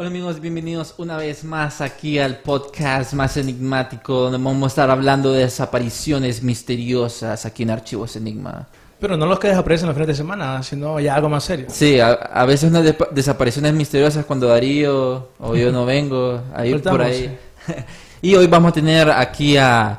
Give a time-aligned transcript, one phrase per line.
[0.00, 4.90] Hola amigos, bienvenidos una vez más aquí al podcast más enigmático donde vamos a estar
[4.90, 8.68] hablando de desapariciones misteriosas aquí en Archivos Enigma.
[9.00, 11.66] Pero no los que desaparecen los fines de semana, sino ya algo más serio.
[11.68, 16.74] Sí, a, a veces unas despa- desapariciones misteriosas cuando Darío o yo no vengo, ahí
[16.78, 17.36] por ahí.
[18.22, 19.98] y hoy vamos a tener aquí a,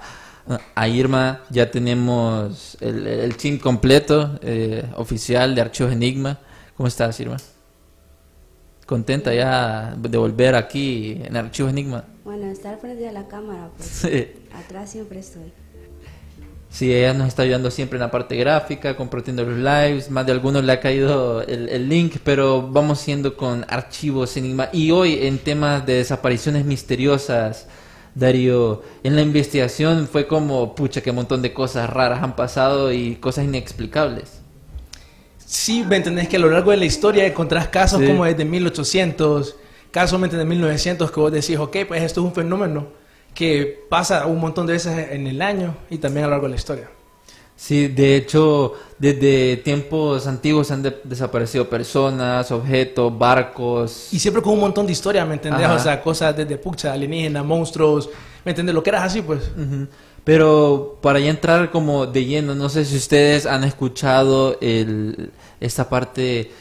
[0.76, 6.38] a Irma, ya tenemos el, el team completo eh, oficial de Archivos Enigma.
[6.78, 7.36] ¿Cómo estás Irma?
[8.90, 12.06] ¿Contenta ya de volver aquí en Archivos Enigma?
[12.24, 14.28] Bueno, estar frente a la cámara, pues Sí.
[14.52, 15.54] atrás siempre estoy.
[16.72, 20.10] Sí, ella nos está ayudando siempre en la parte gráfica, compartiendo los lives.
[20.10, 24.70] Más de algunos le ha caído el, el link, pero vamos siendo con archivos enigma.
[24.74, 27.68] Y hoy en temas de desapariciones misteriosas,
[28.16, 32.92] Darío, en la investigación fue como, pucha, que un montón de cosas raras han pasado
[32.92, 34.39] y cosas inexplicables.
[35.52, 36.28] Sí, ¿me entendés?
[36.28, 38.06] Que a lo largo de la historia encontrás casos Sí.
[38.06, 39.56] como desde 1800,
[39.90, 40.48] casos ¿me entendés?
[40.48, 42.86] de 1900 que vos decís, ok, pues esto es un fenómeno
[43.34, 46.52] que pasa un montón de veces en el año y también a lo largo de
[46.52, 46.90] la historia.
[47.56, 54.10] Sí, de hecho, desde tiempos antiguos han de- desaparecido personas, objetos, barcos.
[54.14, 55.66] Y siempre con un montón de historia, ¿me entendés?
[55.66, 55.74] Ajá.
[55.74, 58.08] O sea, cosas desde pucha, alienígenas, monstruos,
[58.46, 58.76] ¿me entendés?
[58.76, 59.42] Lo que eras así, pues.
[60.24, 65.90] Pero para ya entrar como de lleno, no sé si ustedes han escuchado el, esta
[65.90, 66.52] parte.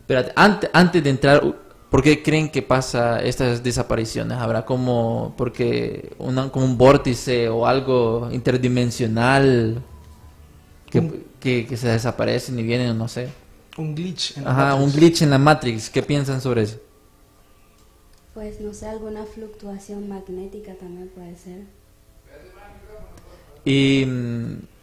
[0.00, 1.42] Espérate, antes, antes de entrar,
[1.90, 4.38] ¿por qué creen que pasa estas desapariciones?
[4.38, 9.82] ¿Habrá como, porque una, como un vórtice o algo interdimensional
[10.90, 13.28] que, Un- que, que se desaparecen y vienen, no sé?
[13.78, 14.36] Un glitch.
[14.36, 15.90] en la Ajá, un glitch en la Matrix.
[15.90, 16.78] ¿Qué piensan sobre eso?
[18.32, 21.66] Pues no sé, alguna fluctuación magnética también puede ser.
[23.64, 24.06] Y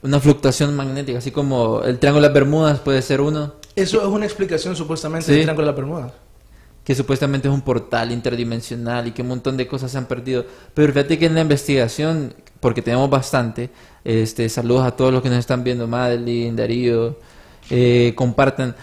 [0.05, 3.55] una fluctuación magnética, así como el Triángulo de las Bermudas puede ser uno.
[3.75, 5.31] Eso es una explicación supuestamente Sí.
[5.33, 6.11] del Triángulo de las Bermudas.
[6.85, 10.45] que supuestamente es un portal interdimensional y que un montón de cosas se han perdido.
[10.75, 13.71] Pero fíjate que en la investigación, porque tenemos bastante,
[14.03, 17.17] este, saludos a todos los que nos están viendo, Madeline, Darío,
[17.71, 18.75] eh, compartan.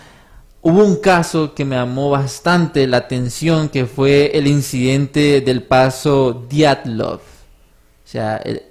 [0.62, 6.44] Hubo un caso que me llamó bastante la atención, que fue el incidente del paso
[6.50, 7.20] Dyatlov.
[7.20, 7.20] O
[8.04, 8.62] sea, el-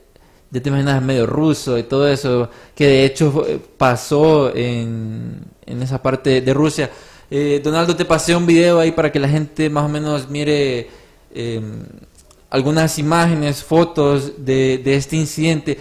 [0.52, 5.82] ya te imaginas medio ruso y todo eso, que de hecho fue- pasó en, en
[5.82, 6.90] esa parte de Rusia.
[7.30, 10.90] Eh, Donaldo, te pasé un video ahí para que la gente más o menos mire
[11.34, 11.62] eh,
[12.50, 15.78] algunas imágenes, fotos de, de este incidente.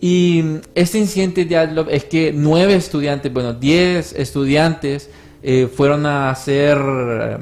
[0.00, 5.10] Y este incidente de es que nueve estudiantes, bueno, diez estudiantes
[5.42, 7.38] eh, fueron a hacer, eh,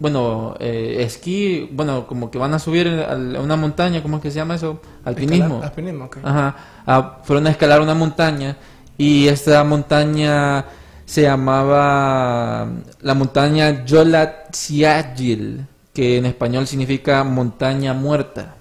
[0.00, 4.30] bueno, eh, esquí, bueno, como que van a subir a una montaña, ¿cómo es que
[4.30, 4.80] se llama eso?
[5.04, 5.44] Alpinismo.
[5.56, 6.18] Escalar- Alpinismo, ok.
[6.22, 6.56] Ajá.
[6.86, 8.56] Ah, fueron a escalar una montaña
[8.96, 10.64] y esta montaña
[11.04, 12.68] se llamaba
[13.00, 18.54] la montaña Yolatsiagil, que en español significa montaña muerta.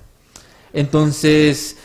[0.74, 1.78] Entonces,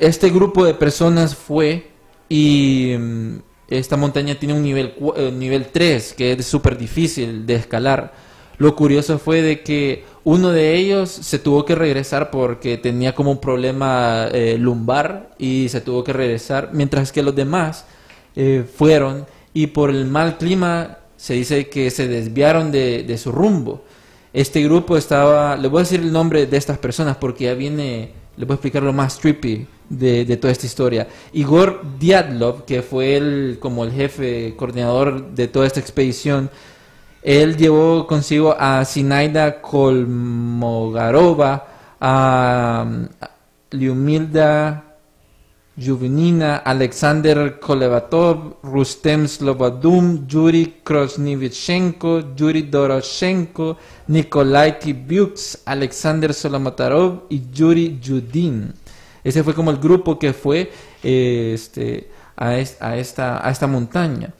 [0.00, 1.90] este grupo de personas fue
[2.28, 3.36] y mm,
[3.68, 8.12] esta montaña tiene un nivel, eh, nivel 3, que es súper difícil de escalar.
[8.58, 13.30] Lo curioso fue de que uno de ellos se tuvo que regresar porque tenía como
[13.30, 17.86] un problema eh, lumbar y se tuvo que regresar, mientras que los demás
[18.34, 23.30] eh, fueron y por el mal clima se dice que se desviaron de, de su
[23.30, 23.84] rumbo.
[24.32, 28.12] Este grupo estaba, le voy a decir el nombre de estas personas porque ya viene,
[28.36, 31.08] le voy a explicar lo más trippy de, de toda esta historia.
[31.32, 36.50] Igor Dyatlov, que fue el, como el jefe, coordinador de toda esta expedición,
[37.22, 41.66] él llevó consigo a Sinaida Kolmogarova,
[42.00, 42.86] a,
[43.20, 43.30] a
[43.70, 44.84] Lyumilda
[45.80, 53.76] Juvenina, Alexander Kolevatov, Rustem Slobodum, Yuri Krosnivichenko, Yuri Doroshenko,
[54.08, 58.72] Nikolai Tibyuks, Alexander Solomotarov y Yuri Yudin.
[59.22, 60.72] Ese fue como el grupo que fue
[61.02, 64.32] eh, este, a, es- a esta, a esta montaña.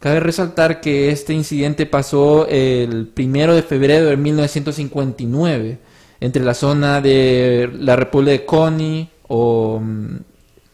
[0.00, 5.78] Cabe resaltar que este incidente pasó el primero de febrero de 1959
[6.20, 10.16] entre la zona de la República de Kony o mm,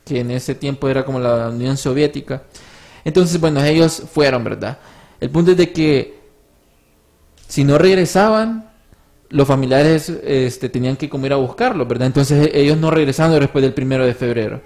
[0.05, 2.45] que en ese tiempo era como la Unión Soviética.
[3.05, 4.79] Entonces, bueno, ellos fueron, ¿verdad?
[5.21, 6.21] El punto es de que
[7.49, 8.71] si no regresaban,
[9.29, 12.07] los familiares este, tenían que ir a buscarlos, ¿verdad?
[12.07, 14.61] Entonces ellos no regresaron después del primero de febrero.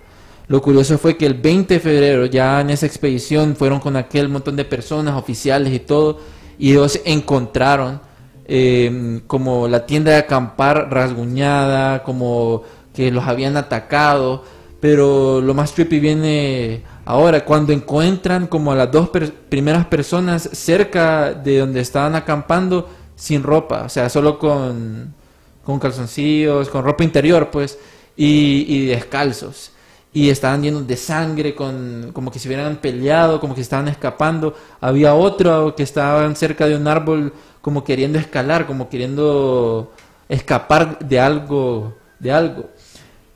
[0.50, 4.28] Lo curioso fue que el 20 de febrero, ya en esa expedición, fueron con aquel
[4.28, 6.18] montón de personas, oficiales y todo,
[6.58, 8.00] y ellos encontraron
[8.46, 14.42] eh, como la tienda de acampar rasguñada, como que los habían atacado,
[14.80, 19.08] pero lo más trippy viene ahora, cuando encuentran como a las dos
[19.48, 25.14] primeras personas cerca de donde estaban acampando sin ropa, o sea, solo con,
[25.62, 27.78] con calzoncillos, con ropa interior, pues,
[28.16, 29.74] y descalzos.
[30.12, 34.54] Y estaban llenos de sangre, con, como que se hubieran peleado, como que estaban escapando.
[34.80, 39.92] Había otro que estaban cerca de un árbol, como queriendo escalar, como queriendo
[40.28, 42.70] escapar de algo, de algo.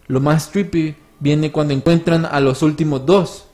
[0.08, 3.46] Lo más trippy viene cuando encuentran a los últimos dos,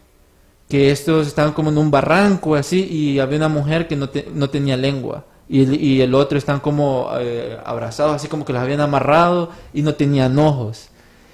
[0.69, 4.29] que estos estaban como en un barranco así y había una mujer que no, te-
[4.33, 8.81] no tenía lengua y el, otro están como eh, abrazados así como que los habían
[8.81, 10.90] amarrado y no tenían ojos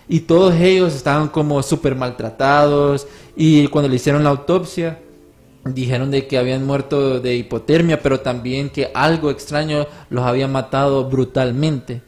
[0.08, 3.06] y todos ellos estaban como súper maltratados.
[3.35, 5.00] Y cuando le hicieron la autopsia
[5.64, 11.08] dijeron de que habían muerto de hipotermia pero también que algo extraño los había matado
[11.08, 12.03] brutalmente.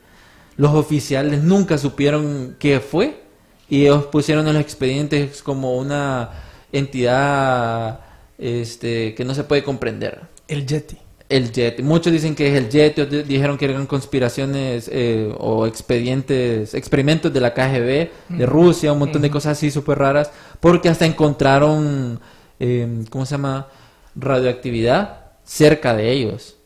[0.57, 3.23] Los oficiales nunca supieron qué fue
[3.69, 6.31] y ellos pusieron en los expedientes como una
[6.73, 8.01] entidad
[8.39, 10.23] este que no se puede comprender.
[10.47, 11.08] El Yeti.
[11.29, 15.67] El jet muchos dicen que es el jet otros dijeron que eran conspiraciones eh, o
[15.67, 20.31] expedientes experimentos de la KGB de Rusia un montón de cosas así súper raras
[20.61, 22.19] porque hasta encontraron
[22.59, 23.69] eh, cómo se llama
[24.15, 26.59] radioactividad cerca de ellos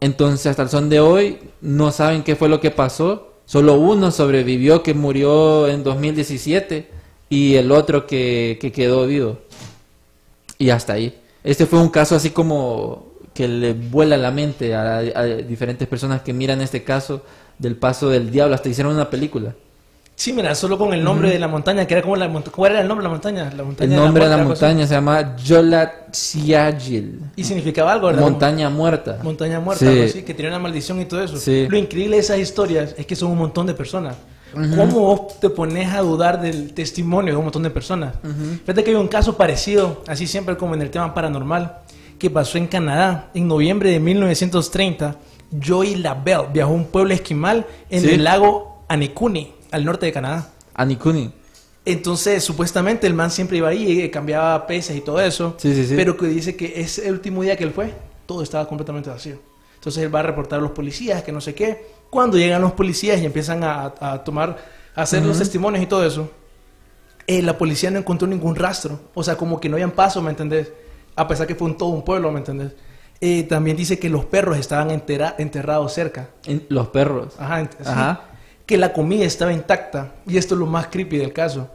[0.00, 3.32] entonces, hasta el son de hoy, no saben qué fue lo que pasó.
[3.46, 6.88] Solo uno sobrevivió que murió en 2017
[7.28, 9.38] y el otro que, que quedó vivo.
[10.58, 11.18] Y hasta ahí.
[11.42, 13.07] Este fue un caso así como
[13.38, 17.22] que le vuela la mente a, a diferentes personas que miran este caso
[17.56, 18.56] del paso del diablo.
[18.56, 19.54] Hasta hicieron una película.
[20.16, 22.28] Sí, mira, solo con el nombre de la montaña, que era como la.
[22.50, 23.52] ¿Cuál era el nombre de la montaña?
[23.56, 24.64] La montaña El nombre de la algo así.
[24.64, 27.20] montaña se llama Yolatsiagil.
[27.36, 28.22] Y significaba algo, ¿verdad?
[28.22, 29.18] Montaña muerta.
[29.22, 29.92] Montaña muerta, Sí.
[29.92, 31.36] algo así, que tenía una maldición y todo eso.
[31.36, 31.68] Sí.
[31.70, 34.16] Lo increíble de esas historias es que son un montón de personas.
[34.52, 38.14] ¿Cómo vos te pones a dudar del testimonio de un montón de personas?
[38.64, 41.76] Fíjate que hay un caso parecido, así siempre como en el tema paranormal,
[42.18, 43.30] que pasó en Canadá.
[43.34, 45.16] En noviembre de 1930,
[45.64, 48.10] Joey Labelle viajó a un pueblo esquimal en Sí.
[48.10, 50.50] el lago Anikuni, al norte de Canadá.
[50.74, 51.32] Anikuni.
[51.84, 55.54] Entonces, supuestamente el man siempre iba ahí, eh, cambiaba peces y todo eso.
[55.58, 55.94] Sí, sí, sí.
[55.96, 57.94] Pero que dice que ese último día que él fue,
[58.26, 59.38] todo estaba completamente vacío.
[59.76, 61.86] Entonces él va a reportar a los policías, que no sé qué.
[62.10, 64.58] Cuando llegan los policías y empiezan a, a tomar,
[64.94, 66.30] a hacer los testimonios y todo eso,
[67.26, 69.00] eh, la policía no encontró ningún rastro.
[69.14, 70.70] O sea, como que no habían paso, ¿me entendés?
[71.18, 72.72] A pesar que fue un, todo un pueblo, ¿me entendés?
[73.20, 76.28] Eh, también dice que los perros estaban entera- enterrados cerca.
[76.68, 77.34] Los perros.
[77.38, 77.84] Ajá, ent- sí.
[77.88, 78.20] Ajá.
[78.64, 80.12] Que la comida estaba intacta.
[80.26, 81.68] Y esto es lo más creepy del caso.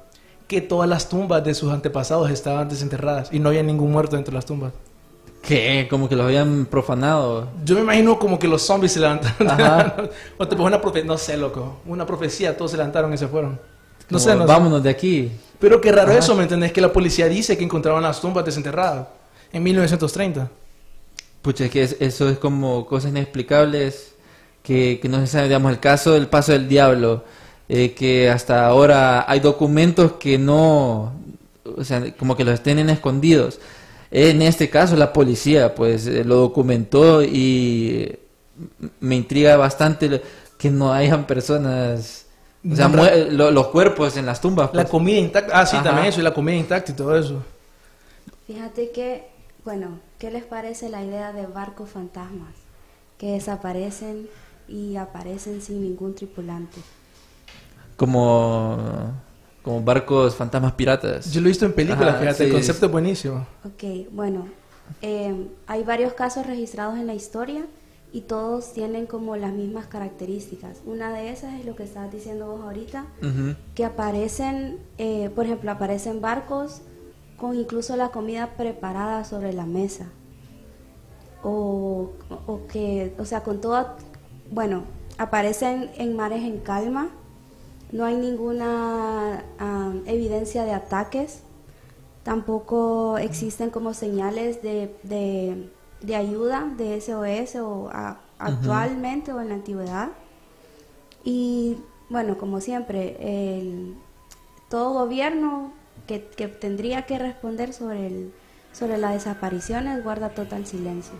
[0.47, 3.29] Que todas las tumbas de sus antepasados estaban desenterradas.
[3.33, 4.71] Y no había ningún muerto dentro de las tumbas.
[5.41, 5.87] ¿Qué?
[5.89, 7.49] Como que los habían profanado.
[7.65, 9.49] Yo me imagino como que los zombies se levantaron.
[9.49, 9.95] Ajá.
[10.37, 11.05] o te una profecía.
[11.05, 11.77] No sé, loco.
[11.85, 12.55] Una profecía.
[12.55, 13.53] Todos se levantaron y se fueron.
[13.53, 13.59] No
[14.07, 14.47] Como, sé, no sé.
[14.47, 15.31] Vámonos de aquí.
[15.59, 16.71] Pero qué raro eso, ¿me entendés?
[16.71, 19.07] Que la policía dice que encontraron las tumbas desenterradas.
[19.53, 20.49] En 1930.
[21.41, 24.13] Pucha, es que es- eso es como cosas inexplicables
[24.63, 25.45] que, que no se sabe.
[25.47, 27.23] Digamos, el caso del paso del diablo,
[27.69, 31.13] eh, que hasta ahora hay documentos que no,
[31.77, 33.59] o sea, como que los tienen escondidos.
[34.11, 38.15] En este caso, la policía, pues, eh, lo documentó y
[38.99, 40.21] me intriga bastante
[40.57, 42.25] que no hayan personas,
[42.71, 44.67] o sea, lo- los cuerpos en las tumbas.
[44.73, 44.89] La pues.
[44.91, 45.59] comida intacta.
[45.59, 45.85] Ah, sí, Ajá.
[45.85, 46.21] también eso.
[46.21, 47.43] Y la comida intacta y todo eso.
[48.47, 49.23] Fíjate que,
[49.63, 52.53] bueno, ¿qué les parece la idea de barcos fantasmas?
[53.17, 54.27] Que desaparecen
[54.67, 56.79] y aparecen sin ningún tripulante.
[57.95, 58.77] como,
[59.61, 61.31] como barcos fantasmas piratas.
[61.31, 62.37] Yo lo he visto en películas, Ajá, fíjate.
[62.37, 63.45] sí, el concepto es- buenísimo.
[63.63, 64.47] Ok, bueno,
[65.01, 67.65] eh, hay varios casos registrados en la historia
[68.11, 70.81] y todos tienen como las mismas características.
[70.85, 73.05] Una de esas es lo que estabas diciendo vos ahorita,
[73.75, 76.81] que aparecen, eh, por ejemplo, aparecen barcos
[77.43, 80.05] con incluso la comida preparada sobre la mesa.
[81.43, 82.11] O,
[82.47, 83.97] o que, o sea, con toda,
[84.49, 84.83] bueno,
[85.17, 87.09] aparecen en mares en calma,
[87.91, 89.43] no hay ninguna
[90.05, 91.41] evidencia de ataques,
[92.23, 95.69] tampoco existen como señales de, de,
[96.01, 100.09] de ayuda de SOS o a- actualmente o en la antigüedad.
[101.25, 101.77] Y
[102.09, 103.95] bueno, como siempre, el,
[104.69, 105.73] todo gobierno
[106.07, 108.33] que, que tendría que responder sobre, el,
[108.71, 111.13] sobre las desapariciones guarda total silencio.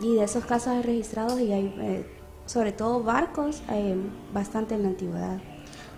[0.00, 2.06] Y de esos casos hay registrados y hay, eh,
[2.46, 3.96] sobre todo barcos, eh,
[4.32, 5.38] bastante en la antigüedad.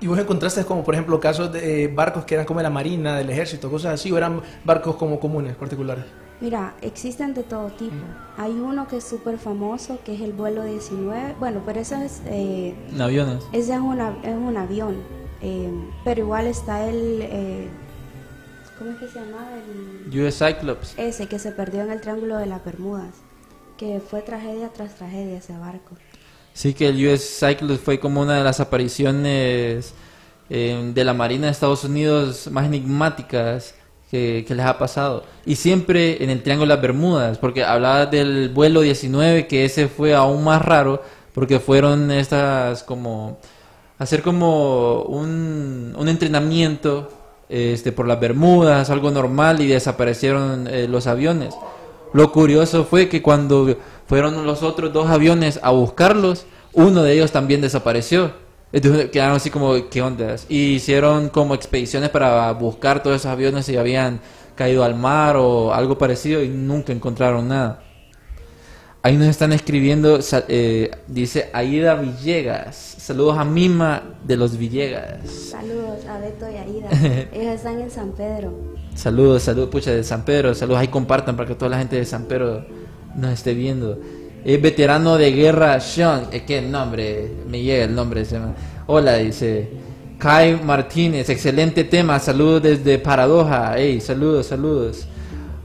[0.00, 2.70] ¿Y vos encontraste como, por ejemplo, casos de eh, barcos que eran como de la
[2.70, 6.04] marina, del ejército, cosas así, o eran barcos como comunes, particulares?
[6.40, 7.94] Mira, existen de todo tipo.
[8.36, 11.36] Hay uno que es súper famoso, que es el vuelo 19.
[11.38, 13.44] Bueno, pero eso es, eh, En aviones.
[13.52, 14.96] ese es, una, es un avión.
[15.42, 15.70] Eh,
[16.04, 17.20] pero igual está el...
[17.22, 17.68] eh,
[18.78, 19.48] ¿Cómo es que se llama?
[20.10, 20.94] El, US Cyclops.
[20.98, 23.14] ese que se perdió en el Triángulo de las Bermudas.
[23.76, 25.96] Que fue tragedia tras tragedia ese barco.
[26.54, 29.94] Sí, que el US Cyclops fue como una de las apariciones
[30.50, 33.74] eh, de la Marina de Estados Unidos más enigmáticas
[34.10, 35.24] que, que les ha pasado.
[35.46, 39.88] Y siempre en el Triángulo de las Bermudas, porque hablaba del vuelo 19, que ese
[39.88, 41.02] fue aún más raro,
[41.34, 43.38] porque fueron estas como
[44.02, 47.08] hacer como un, un entrenamiento
[47.48, 51.54] este, por las Bermudas, algo normal, y desaparecieron eh, los aviones.
[52.12, 57.30] Lo curioso fue que cuando fueron los otros dos aviones a buscarlos, uno de ellos
[57.30, 58.32] también desapareció.
[58.72, 60.46] Entonces quedaron así como, ¿qué ondas?
[60.48, 64.20] Y hicieron como expediciones para buscar todos esos aviones si habían
[64.56, 67.82] caído al mar o algo parecido y nunca encontraron nada.
[69.04, 72.76] Ahí nos están escribiendo, eh, dice Aida Villegas.
[72.98, 75.28] Saludos a Mima de los Villegas.
[75.28, 76.88] Saludos a Beto y Aida.
[77.32, 78.52] Ellos están en San Pedro.
[78.94, 80.54] Saludos, saludos, pucha, de San Pedro.
[80.54, 82.64] Saludos, ahí compartan para que toda la gente de San Pedro
[83.16, 83.98] nos esté viendo.
[84.44, 86.28] Es veterano de guerra Sean.
[86.30, 88.24] Es que el nombre, me llega el nombre.
[88.24, 88.54] Se llama.
[88.86, 89.68] Hola, dice.
[90.16, 92.20] Kai Martínez, excelente tema.
[92.20, 93.74] Saludos desde Paradoja.
[93.76, 95.08] Hey, saludos, saludos.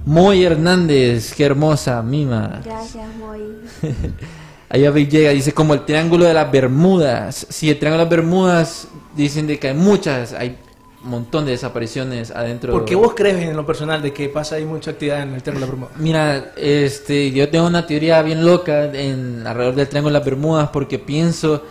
[0.07, 2.61] Moy Hernández, qué hermosa, mima.
[2.63, 3.41] Gracias, Moy.
[4.69, 7.45] Allá llega, dice como el triángulo de las Bermudas.
[7.49, 8.87] Sí, el triángulo de las Bermudas
[9.17, 10.55] dicen de que hay muchas, hay
[11.03, 12.71] un montón de desapariciones adentro.
[12.71, 15.43] ¿Por qué vos crees en lo personal de que pasa ahí mucha actividad en el
[15.43, 16.01] Triángulo de la Bermuda?
[16.01, 20.69] Mira, este, yo tengo una teoría bien loca en alrededor del Triángulo de las Bermudas
[20.71, 21.63] porque pienso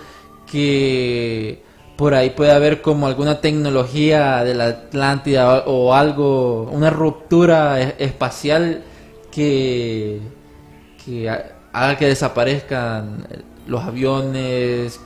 [0.46, 1.62] que
[1.96, 7.80] por ahí puede haber como alguna tecnología de la Atlántida o, o algo, una ruptura
[7.80, 8.82] espacial
[9.30, 10.20] que,
[11.04, 13.26] que ha- haga que desaparezcan
[13.66, 15.00] los aviones,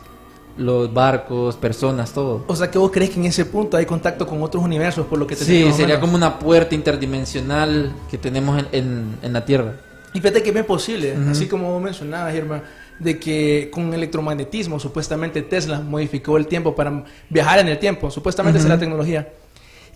[0.56, 2.44] los barcos, personas, todo.
[2.49, 5.18] O sea, que vos crees que en ese punto hay contacto con otros universos, por
[5.18, 5.99] lo que te Sí, sería menos?
[6.00, 9.75] como una puerta interdimensional que tenemos en, en- en la Tierra.
[10.12, 12.62] Y fíjate que es posible, así como vos mencionabas, Irma,
[13.00, 18.59] de que con electromagnetismo, supuestamente Tesla modificó el tiempo para viajar en el tiempo, supuestamente
[18.59, 19.28] es la tecnología.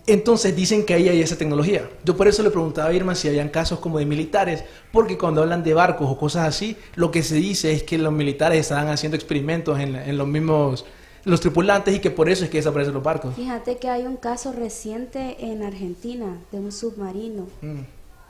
[0.07, 1.89] Entonces dicen que ahí hay esa tecnología.
[2.03, 5.41] Yo por eso le preguntaba a Irma si habían casos como de militares, porque cuando
[5.41, 8.89] hablan de barcos o cosas así, lo que se dice es que los militares estaban
[8.89, 10.85] haciendo experimentos en, en los mismos,
[11.23, 13.35] los tripulantes y que por eso es que desaparecen los barcos.
[13.35, 17.47] Fíjate que hay un caso reciente en Argentina de un submarino.
[17.61, 17.79] Mm.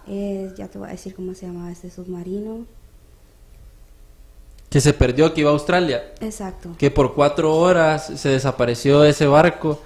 [0.08, 2.66] Eh, ya te voy a decir cómo se llamaba este submarino.
[4.76, 6.12] Que se perdió, que iba a Australia.
[6.20, 6.76] Exacto.
[6.78, 9.80] que por cuatro horas se desapareció ese barco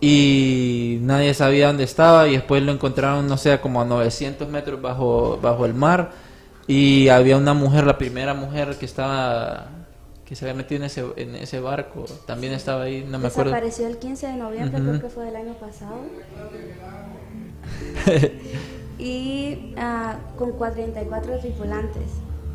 [0.00, 4.82] y nadie sabía dónde estaba y después lo encontraron, no sé, como a 900 metros
[4.82, 6.10] bajo, bajo el mar
[6.66, 9.68] y había una mujer, la primera mujer que estaba,
[10.24, 13.52] que se había metido en ese, en ese barco, también estaba ahí, no me acuerdo.
[13.52, 16.00] Desapareció el 15 de noviembre, creo que fue del año pasado.
[18.98, 22.10] y ah, con 44 tripulantes.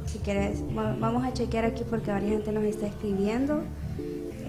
[0.08, 3.64] Si quieres, va- vamos a chequear aquí porque varias gente nos está escribiendo.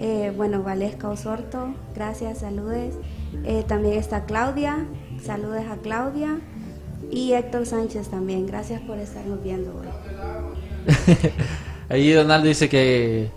[0.01, 2.95] Eh, bueno, Valesca Osorto, gracias, saludes.
[3.43, 4.85] Eh, también está Claudia,
[5.23, 6.39] saludes a Claudia.
[7.11, 9.87] Y Héctor Sánchez también, gracias por estarnos viendo hoy.
[11.89, 13.29] Ahí Donaldo dice que,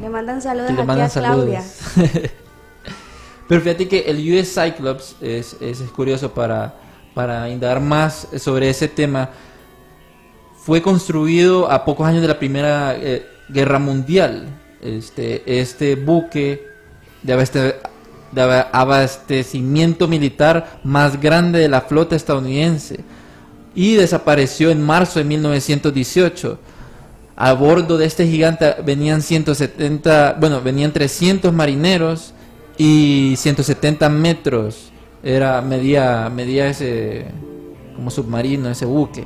[0.00, 1.62] Le mandan saludos le aquí mandan a Claudia.
[1.62, 2.30] saludos.
[3.48, 6.74] Pero fíjate que el US Cyclops es, es, es curioso para,
[7.12, 9.30] para indagar más sobre ese tema.
[10.64, 14.46] Fue construido a pocos años de la Primera eh, Guerra Mundial.
[14.80, 16.66] Este, este buque
[17.22, 17.36] de,
[18.32, 23.00] de aba- abastecimiento militar más grande de la flota estadounidense
[23.74, 26.58] y desapareció en marzo de 1918.
[27.34, 32.34] A bordo de este gigante venían 170, bueno, venían 300 marineros
[32.78, 34.92] y 170 metros.
[35.24, 37.26] Era, medía, medía ese,
[37.96, 39.24] como submarino, ese buque.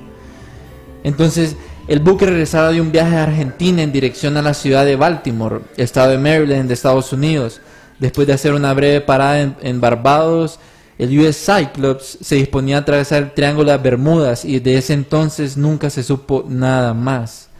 [1.06, 1.54] Entonces,
[1.86, 5.60] el buque regresaba de un viaje a Argentina en dirección a la ciudad de Baltimore,
[5.76, 7.60] estado de Maryland, de Estados Unidos.
[8.00, 10.58] Después de hacer una breve parada en, Barbados,
[10.98, 15.56] el US Cyclops se disponía a atravesar el Triángulo de Bermudas y de ese entonces
[15.56, 17.50] nunca se supo nada más.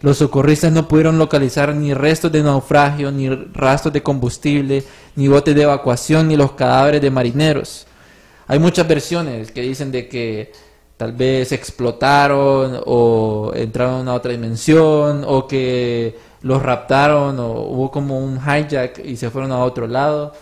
[0.00, 4.82] Los socorristas no pudieron localizar ni restos de naufragio, ni rastros de combustible,
[5.14, 7.86] ni botes de evacuación, ni los cadáveres de marineros.
[8.46, 10.52] Hay muchas versiones que dicen de que
[10.96, 18.18] tal vez explotaron o entraron a otra dimensión o que los raptaron o hubo como
[18.18, 20.32] un hijack y se fueron a otro lado.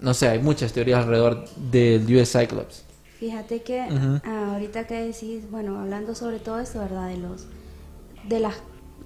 [0.00, 2.84] No sé, hay muchas teorías alrededor del US Cyclops.
[3.18, 7.08] Fíjate que ah, ahorita que decís, bueno, hablando sobre todo esto, ¿verdad?
[7.08, 7.46] De los,
[8.28, 8.56] de las,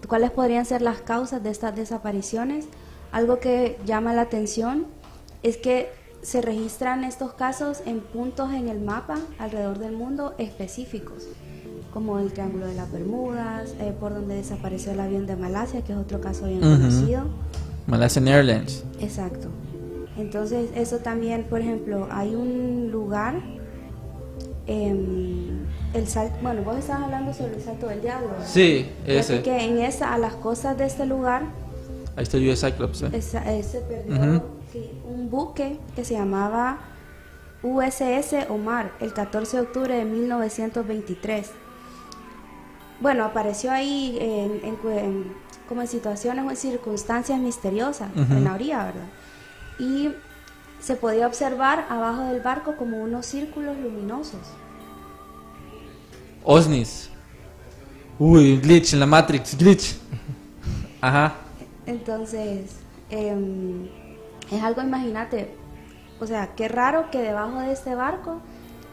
[0.08, 2.66] cuáles podrían ser las causas de estas desapariciones.
[3.12, 4.86] Algo que llama la atención
[5.42, 5.90] es que
[6.26, 11.28] se registran estos casos en puntos en el mapa alrededor del mundo específicos,
[11.94, 15.92] como el Triángulo de las Bermudas, eh, por donde desapareció el avión de Malasia, que
[15.92, 17.22] es otro caso bien conocido.
[17.86, 18.82] Malaysian Airlines.
[19.00, 19.46] Exacto.
[20.18, 23.40] Entonces, eso también, por ejemplo, hay un lugar,
[24.66, 25.64] em,
[25.94, 28.30] el sal, bueno, vos estabas hablando sobre el Salto del Diablo.
[28.30, 28.46] ¿verdad?
[28.52, 29.42] Sí, ese.
[29.42, 31.42] que en esa, a las costas de este lugar,
[32.16, 33.02] Ahí está el Cyclops.
[33.02, 33.10] ¿eh?
[33.12, 34.36] esa- eh, se perdió Ujú.
[34.38, 34.42] sí,
[35.04, 36.78] un buque que se llamaba
[37.62, 41.50] USS Omar el 14 de octubre de 1923.
[43.00, 45.32] Bueno, apareció ahí en, en cu- en-
[45.68, 48.32] como en situaciones o en circunstancias misteriosas Ujú.
[48.34, 49.08] en la orilla, ¿verdad?
[49.78, 50.10] Y
[50.80, 54.40] se podía observar abajo del barco como unos círculos luminosos.
[56.44, 57.10] OSNIs.
[58.18, 59.96] Uy, glitch en la Matrix, glitch.
[61.00, 61.34] Ajá.
[61.86, 62.76] Entonces,
[63.10, 63.88] em,
[64.50, 65.54] es algo, imagínate,
[66.20, 68.40] o sea, qué raro que debajo de este barco,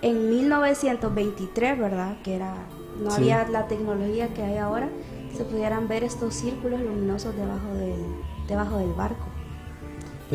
[0.01, 2.17] en 1923, ¿verdad?
[2.24, 2.55] Que era,
[3.00, 3.22] no Sí.
[3.31, 4.89] había la tecnología que hay ahora,
[5.36, 8.03] se pudieran ver estos círculos luminosos debajo del,
[8.48, 9.25] debajo del barco.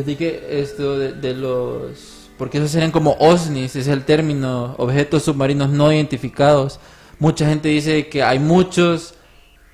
[0.01, 2.31] Así que esto de, de los...
[2.39, 6.79] Porque esos serían como OSNIs, es el término, objetos submarinos no identificados.
[7.19, 9.15] Mucha gente dice que hay muchos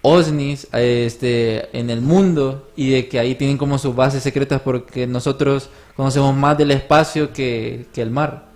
[0.06, 5.06] OSNIs este, en el mundo y de que ahí tienen como sus bases secretas porque
[5.06, 8.48] nosotros conocemos más del espacio que, que el mar.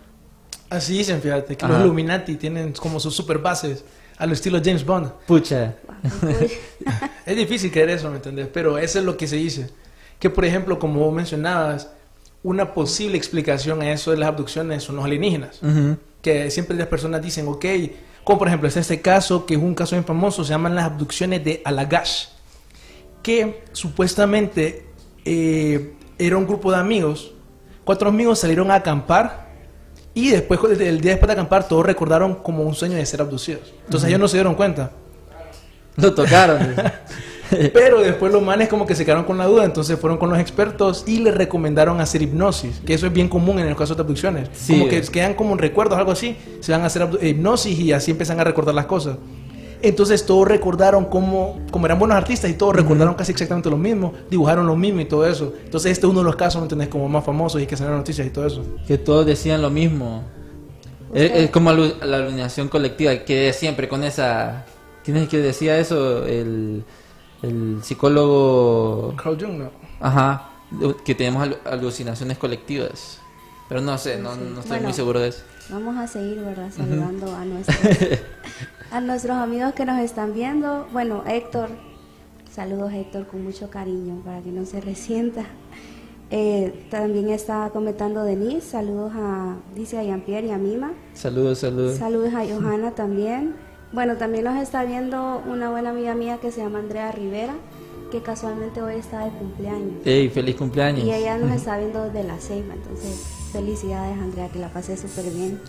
[0.69, 1.73] Así dicen, fíjate, que Ajá.
[1.73, 3.83] los Illuminati tienen como sus super bases
[4.19, 5.11] al estilo James Bond.
[5.27, 5.77] Pucha.
[7.25, 8.49] Es difícil creer eso, ¿me entendés?
[8.53, 9.71] Pero eso es lo que se dice.
[10.19, 11.89] Que, por ejemplo, como mencionabas,
[12.43, 15.63] una posible explicación a eso de las abducciones son los alienígenas.
[15.63, 15.97] Ujú.
[16.21, 17.65] Que siempre las personas dicen, ok,
[18.29, 20.85] como por ejemplo es este caso, que es un caso bien famoso, se llaman las
[20.85, 22.27] abducciones de Alagash.
[23.23, 24.85] Que supuestamente
[25.25, 27.33] eh, era un grupo de amigos.
[27.85, 29.49] Cuatro amigos salieron a acampar
[30.13, 33.73] y después, el día después de acampar, todos recordaron como un sueño de ser abducidos.
[33.87, 34.93] Entonces ellos no se dieron cuenta.
[35.97, 36.75] Lo tocaron.
[37.73, 40.39] Pero después los manes como que se quedaron con la duda, entonces fueron con los
[40.39, 44.03] expertos y les recomendaron hacer hipnosis, que eso es bien común en el caso de
[44.03, 44.49] abducciones.
[44.53, 44.79] Sí.
[44.79, 48.11] Como que quedan como en recuerdos, algo así, se van a hacer hipnosis y así
[48.11, 49.17] empiezan a recordar las cosas.
[49.81, 54.13] Entonces todos recordaron como, como eran buenos artistas y todos recordaron casi exactamente lo mismo,
[54.29, 55.55] dibujaron lo mismo y todo eso.
[55.65, 56.89] Entonces este es uno de los casos, ¿me entendés?
[56.89, 58.63] Como más famosos y que salieron noticias y todo eso.
[58.87, 60.25] que todos decían lo mismo.
[61.15, 64.67] Es, es como la alucinación colectiva, que siempre con esa...
[65.05, 66.27] ¿Quién es el que decía eso?
[66.27, 66.85] El,
[67.43, 69.15] el psicólogo...
[69.23, 69.71] Carl Jung, ¿no?
[70.01, 70.51] Ajá,
[71.05, 73.19] que tenemos alu- alucinaciones colectivas.
[73.69, 74.41] Pero no sé, no, Sí.
[74.43, 74.85] no estoy Bueno.
[74.85, 75.43] muy seguro de eso.
[75.71, 76.71] Vamos a seguir, ¿verdad?
[76.71, 77.79] Saludando a, nuestros,
[78.91, 80.87] a nuestros amigos que nos están viendo.
[80.93, 81.69] Bueno, Héctor,
[82.51, 85.45] saludos Héctor con mucho cariño para que no se resienta.
[86.31, 90.93] Eh, también está comentando Denise, saludos a, dice a Jean-Pierre y a Mima.
[91.15, 91.97] Saludos, saludos.
[91.99, 93.55] Saludos a Johanna también.
[93.93, 97.55] Bueno, también nos está viendo una buena amiga mía que se llama Andrea Rivera,
[98.13, 99.95] que casualmente hoy está de cumpleaños.
[100.05, 101.05] Ey, feliz cumpleaños.
[101.05, 105.31] Y ella nos está viendo desde la Ceiba, entonces felicidades Andrea, que la pasé súper
[105.33, 105.61] bien.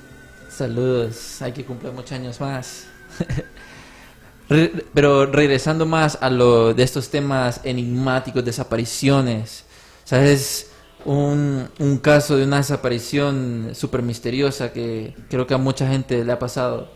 [0.49, 2.85] Saludos, hay que cumplir muchos años más.
[4.49, 9.63] Re- pero regresando más a lo de estos temas enigmáticos, desapariciones,
[10.03, 10.71] ¿sabes?
[11.05, 16.31] Un, un caso de una desaparición súper misteriosa que creo que a mucha gente le
[16.33, 16.89] ha pasado.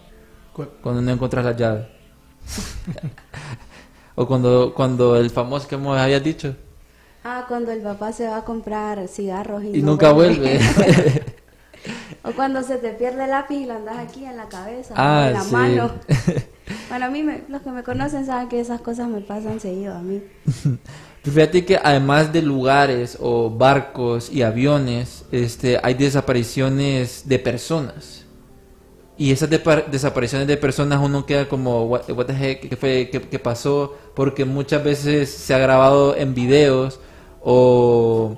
[0.53, 1.87] Cuando no encuentras la llave.
[4.15, 6.55] o cuando, cuando el famoso que me habías dicho
[7.23, 10.59] Ah, cuando el papá se va a comprar cigarros y, y no nunca vuelve.
[12.25, 15.27] O cuando se te pierde el lápiz y lo andas aquí en la cabeza, Ah,
[15.27, 15.51] en la sí.
[15.53, 15.91] mano.
[16.89, 19.93] Bueno, a mí, me- los que me conocen saben que esas cosas me pasan seguido
[19.95, 20.21] a mí.
[21.23, 28.22] Fíjate que además de lugares o barcos y aviones, este, hay desapariciones de personas.
[29.17, 33.39] Y esas depa- desapariciones de personas uno queda como, what, the heck, ¿qué, fue, qué,
[33.39, 33.95] pasó?
[34.15, 36.99] Porque muchas veces se ha grabado en videos
[37.43, 38.35] o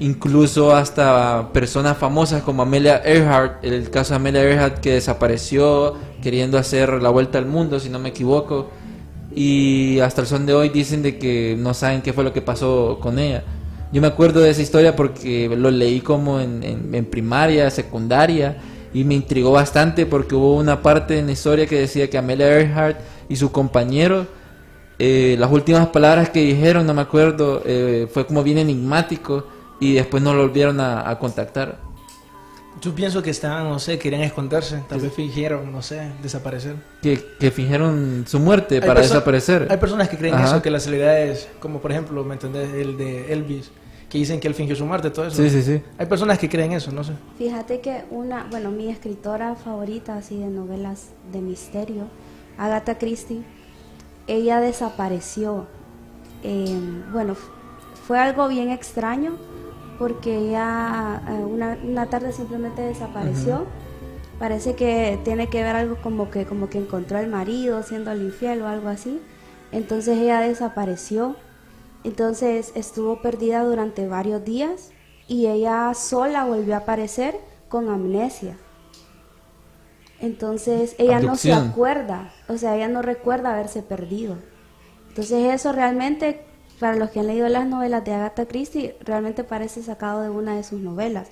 [0.00, 6.58] incluso hasta personas famosas como Amelia Earhart, el caso de Amelia Earhart que desapareció queriendo
[6.58, 8.70] hacer la vuelta al mundo, si no me equivoco,
[9.34, 12.42] y hasta el son de hoy dicen de que no saben qué fue lo que
[12.42, 13.44] pasó con ella.
[13.92, 18.56] Yo me acuerdo de esa historia porque lo leí como en primaria, secundaria,
[18.92, 22.60] y me intrigó bastante porque hubo una parte en la historia que decía que Amelia
[22.60, 22.98] Earhart
[23.28, 24.26] y su compañero,
[24.98, 29.46] eh, las últimas palabras que dijeron, no me acuerdo, eh, fue como bien enigmático
[29.80, 31.78] y después no lo volvieron a, a contactar.
[32.80, 36.76] Yo pienso que estaban, no sé, querían esconderse, tal vez fingieron, no sé, desaparecer.
[37.02, 39.66] Que, que fingieron su muerte Hay para desaparecer.
[39.68, 40.44] Hay personas que creen Ajá.
[40.44, 42.72] eso, que las celebridades, como por ejemplo, ¿me entendés?
[42.74, 43.72] El de Elvis,
[44.08, 45.42] que dicen que él fingió su muerte, todo eso.
[45.42, 45.82] Sí, sí, sí.
[45.98, 47.12] Hay personas que creen eso, no sé.
[47.36, 52.04] Fíjate que una, bueno, mi escritora favorita así de novelas de misterio,
[52.56, 53.42] Agatha Christie,
[54.26, 55.66] ella desapareció.
[56.42, 56.78] Eh,
[57.12, 57.34] bueno,
[58.06, 59.36] fue algo bien extraño
[59.98, 63.66] porque ella eh, una, una tarde simplemente desapareció.
[64.38, 68.22] Parece que tiene que ver algo como que como que encontró al marido siendo el
[68.22, 69.20] infiel o algo así.
[69.72, 71.36] Entonces ella desapareció.
[72.04, 74.90] Entonces estuvo perdida durante varios días
[75.26, 77.36] y ella sola volvió a aparecer
[77.68, 78.56] con amnesia.
[80.20, 84.36] Entonces ella no se acuerda, o sea, ella no recuerda haberse perdido.
[85.10, 86.40] Entonces eso realmente,
[86.80, 90.56] para los que han leído las novelas de Agatha Christie, realmente parece sacado de una
[90.56, 91.28] de sus novelas.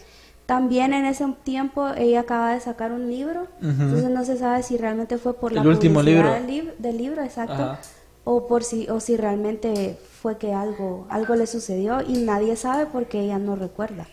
[0.47, 4.77] También en ese tiempo ella acaba de sacar un libro, entonces no se sabe si
[4.77, 6.33] realmente fue por la El último publicidad libro.
[6.35, 7.81] Del, lib- del libro, exacto, Ajá.
[8.29, 12.87] O por si o si realmente fue que algo algo le sucedió y nadie sabe
[12.93, 14.09] porque ella no recuerda.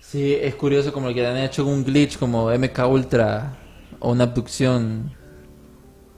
[0.00, 3.56] Sí, es curioso como que le han hecho un glitch como MK Ultra
[3.98, 5.12] o una abducción.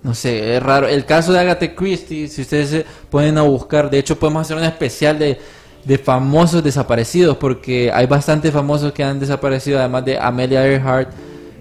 [0.03, 0.87] No sé, es raro.
[0.87, 4.57] El caso de Agatha Christie, si ustedes se ponen a buscar, de hecho podemos hacer
[4.59, 5.39] un especial de,
[5.85, 11.11] de famosos desaparecidos, porque hay bastantes famosos que han desaparecido, además de Amelia Earhart,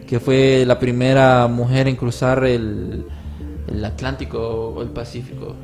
[0.06, 3.06] que fue la primera mujer en cruzar el,
[3.72, 4.40] el Atlántico
[4.76, 5.56] o el Pacífico.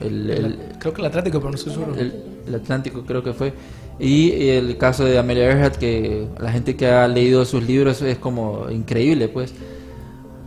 [0.00, 1.94] El, el- Creo que el Atlántico, pero no estoy seguro.
[1.94, 2.12] el,
[2.46, 3.52] el Atlántico creo que fue.
[3.98, 8.18] Y el caso de Amelia Earhart, que la gente que ha leído sus libros es
[8.18, 9.54] como increíble, pues.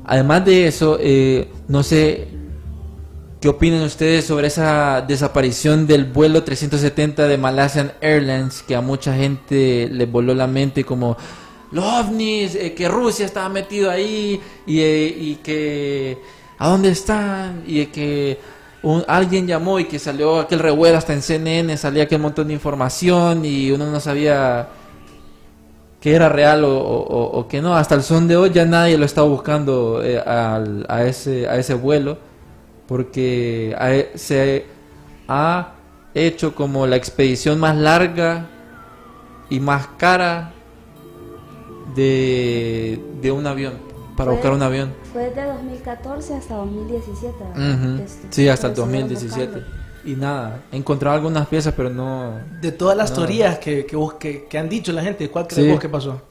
[0.05, 2.27] Además de eso, eh, no sé
[3.41, 9.15] qué opinan ustedes sobre esa desaparición del vuelo 370 de Malaysian Airlines, que a mucha
[9.15, 11.17] gente le voló la mente como
[11.71, 16.17] los ovnis, eh, que Rusia estaba metido ahí y, eh, y que
[16.57, 18.37] a dónde están y que
[18.83, 22.53] un- alguien llamó y que salió aquel revuelo hasta en CNN, salía aquel montón de
[22.53, 24.69] información y uno no sabía
[25.99, 27.75] que era real o, que no.
[27.75, 31.73] Hasta el son de hoy ya nadie lo está buscando eh, a, ese, a ese
[31.73, 32.17] vuelo
[32.87, 34.65] porque ha- se
[35.27, 35.73] ha
[36.13, 38.47] hecho como la expedición más larga
[39.49, 40.53] y más cara
[41.97, 43.73] de, de un avión,
[44.15, 44.93] para Fue- buscar un avión.
[45.11, 47.35] Fue desde 2014 hasta 2017.
[47.53, 47.73] ¿verdad?
[47.73, 47.97] Ujú.
[47.97, 49.53] Que estu- Sí, hasta el que estuvieron 2017.
[49.59, 49.77] buscando.
[50.05, 52.39] Y nada, he encontrado algunas piezas, pero no...
[52.61, 53.17] De todas las No.
[53.17, 55.71] teorías que, que, vos- que, que han dicho la gente, ¿cuál crees Sí.
[55.71, 56.21] vos que pasó?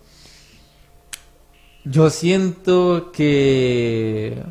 [1.85, 4.43] Yo siento que...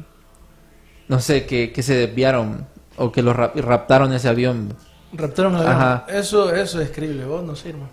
[1.08, 4.76] No sé, que, que se desviaron o que lo rap- raptaron ese avión.
[5.14, 5.74] Raptaron el avión.
[5.76, 6.06] Ajá.
[6.10, 7.90] Eso, eso es creíble, vos no sé, hermano.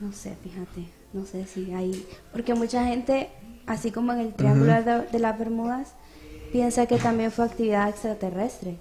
[0.00, 3.28] No sé, fíjate, no sé si hay, porque mucha gente,
[3.66, 5.94] así como en el Triángulo de, de las Bermudas,
[6.52, 8.76] piensa que también fue actividad extraterrestre.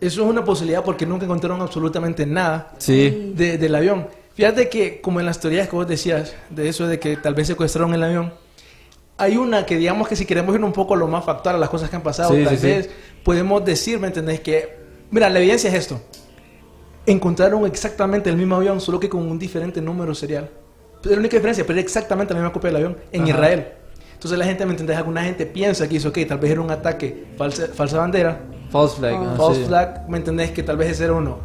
[0.00, 3.32] Eso es una posibilidad porque nunca encontraron absolutamente nada Sí.
[3.34, 4.08] de- del avión.
[4.34, 7.46] Fíjate que, como en las teorías que vos decías, de eso de que tal vez
[7.46, 8.32] secuestraron el avión,
[9.16, 11.58] hay una que, digamos que si queremos ir un poco a lo más factual, a
[11.58, 12.66] las cosas que han pasado, Sí, tal sí, sí.
[12.66, 12.90] vez
[13.24, 14.40] podemos decir, ¿me entendés?
[14.40, 14.76] Que,
[15.10, 15.98] mira, la evidencia es esto.
[17.06, 20.50] Encontraron exactamente el mismo avión, solo que con un diferente número serial.
[21.10, 23.30] La única diferencia, pero era exactamente la misma copia del avión en Ajá.
[23.30, 23.66] Israel.
[24.14, 24.96] Entonces la gente, ¿me entendés?
[24.96, 28.40] Alguna gente piensa que hizo, ok, tal vez era un ataque, falsa, falsa bandera,
[28.70, 29.14] False flag.
[29.14, 29.66] Ah, False sí.
[29.66, 30.50] flag, ¿me entendés?
[30.50, 31.38] Que tal vez ese era uno.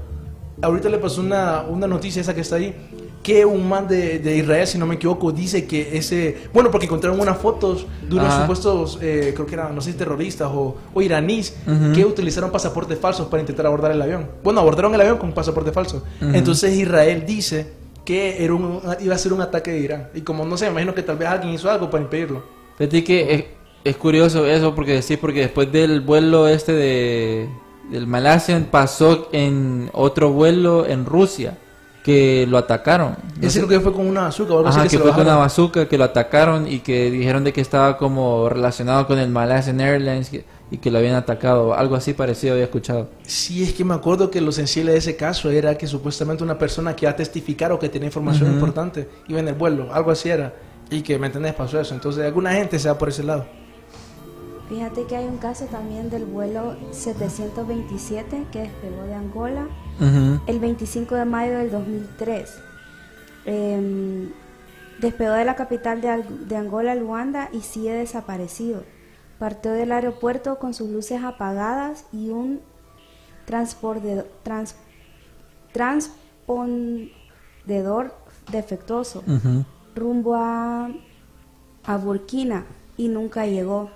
[0.62, 2.76] Ahorita le pasó una, una noticia esa que está ahí,
[3.24, 6.38] que un man de, de Israel, si no me equivoco, dice que ese...
[6.54, 8.42] Bueno, porque encontraron unas fotos de unos Ajá.
[8.42, 11.94] supuestos, eh, creo que eran, no sé si terroristas o, o iraníes, Ujú.
[11.94, 14.28] que utilizaron pasaportes falsos para intentar abordar el avión.
[14.44, 16.04] Bueno, abordaron el avión con pasaporte falso.
[16.22, 16.32] Ujú.
[16.34, 17.74] Entonces Israel dice
[18.06, 20.08] que era un, iba a ser un ataque de Irán.
[20.14, 22.44] Y como no sé, me imagino que tal vez alguien hizo algo para impedirlo.
[22.78, 23.46] Fíjate que es,
[23.84, 27.50] es curioso eso porque decís, porque después del vuelo este de
[27.92, 31.58] del Malaysian pasó en otro vuelo en Rusia
[32.06, 33.16] que lo atacaron.
[33.40, 35.02] No Ese sé- que fue con una bazooka o algo Ajá, así que que, se
[35.04, 35.44] fue lo con una bajaron.
[35.48, 39.80] bazooka que lo atacaron y que dijeron de que estaba como relacionado con el Malaysian
[39.82, 41.74] Airlines que- y que lo habían atacado.
[41.74, 43.10] Algo así parecido había escuchado.
[43.24, 46.58] Sí, es que me acuerdo que lo sensible de ese caso era que supuestamente una
[46.58, 48.56] persona que iba a testificar o que tenía información Ujú.
[48.56, 50.54] importante iba en el vuelo, algo así era.
[50.90, 51.54] Y que, ¿me entendés?
[51.54, 51.94] Pasó eso.
[51.94, 53.46] Entonces, alguna gente se va por ese lado.
[54.70, 59.68] Fíjate que hay un caso también del vuelo 727 que despegó de Angola
[60.00, 60.42] Ujú.
[60.48, 62.50] el 25 de mayo del 2003.
[63.46, 64.30] Em,
[65.00, 68.84] despegó de la capital de, de Angola, Luanda, y sigue desaparecido.
[69.42, 72.62] Partió del aeropuerto con sus luces apagadas y un
[73.46, 73.76] trans-
[75.74, 78.14] transpondedor
[78.52, 79.24] defectuoso
[79.96, 80.92] rumbo a,
[81.86, 82.66] a Burkina
[82.98, 83.90] y nunca llegó.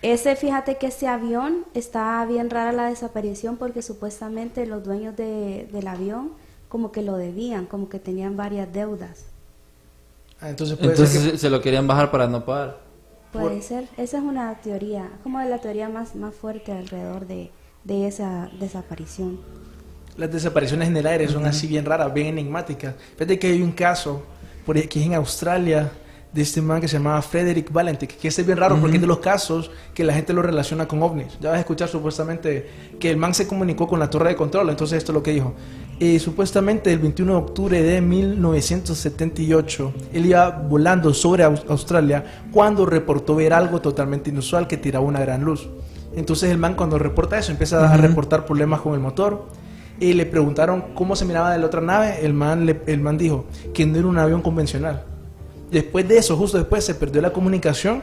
[0.00, 5.68] Ese, fíjate que ese avión está bien rara la desaparición porque supuestamente los dueños de-
[5.70, 6.30] del avión
[6.70, 9.26] como que lo debían, como que tenían varias deudas.
[10.40, 11.36] Ah, entonces puede Entonces ser que...
[11.36, 12.87] se- se lo querían bajar para no pagar.
[13.32, 17.26] Puede Por- ser, esa es una teoría, como de la teoría más, más fuerte alrededor
[17.26, 17.50] de,
[17.84, 19.38] de esa desaparición.
[20.16, 22.94] Las desapariciones en el aire son así bien raras, bien enigmáticas.
[23.16, 24.22] Fíjate que hay un caso
[24.66, 25.92] por es en Australia
[26.32, 29.00] de este man que se llamaba Frederick Valentic, que ese es bien raro porque es
[29.00, 31.38] de los casos que la gente lo relaciona con ovnis.
[31.40, 34.68] Ya vas a escuchar supuestamente que el man se comunicó con la torre de control,
[34.70, 35.54] entonces esto es lo que dijo.
[36.00, 42.86] Eh, supuestamente el 21 de octubre de 1978, él iba volando sobre Aus- Australia cuando
[42.86, 45.68] reportó ver algo totalmente inusual que tiraba una gran luz.
[46.14, 48.02] Entonces el man cuando reporta eso empieza a Ujú.
[48.02, 49.46] reportar problemas con el motor.
[50.00, 52.24] Y le preguntaron cómo se miraba de la otra nave.
[52.24, 55.02] El man, le- el man dijo que no era un avión convencional.
[55.72, 58.02] Después de eso, justo después, se perdió la comunicación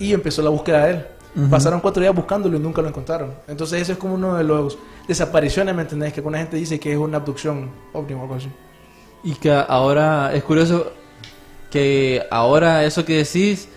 [0.00, 1.04] y empezó la búsqueda de él.
[1.50, 3.30] Pasaron cuatro días buscándolo y nunca lo encontraron.
[3.48, 4.76] Entonces, eso es como uno de los
[5.08, 6.12] desapariciones, ¿me entendés?
[6.12, 8.48] Que alguna gente dice que es una abducción ovni o algo así.
[9.24, 10.92] Y que ahora es curioso
[11.70, 13.68] que ahora eso que decís,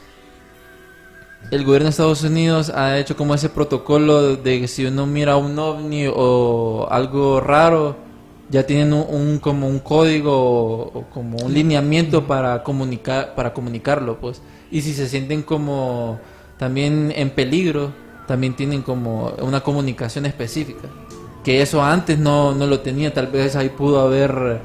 [1.52, 5.38] el gobierno de Estados Unidos ha hecho como ese protocolo de que si uno mira
[5.38, 7.96] un ovni o algo raro,
[8.50, 13.54] ya tienen un, un- como un código o, o como un lineamiento para comunicar para
[13.54, 14.42] comunicarlo, pues.
[14.72, 16.20] Y si se sienten como
[16.58, 17.92] también en peligro,
[18.28, 20.88] también tienen como una comunicación específica.
[21.44, 24.60] Que eso antes no, no lo tenía, tal vez ahí pudo haber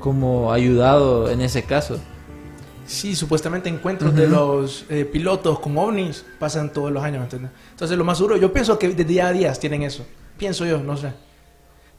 [0.00, 1.98] como ayudado en ese caso.
[2.86, 7.50] Sí, supuestamente encuentros de los eh, pilotos con ovnis pasan todos los años, ¿me entiendes?
[7.70, 10.04] Entonces, lo más duro, yo pienso que de día a día tienen eso.
[10.36, 11.12] Pienso yo, no sé.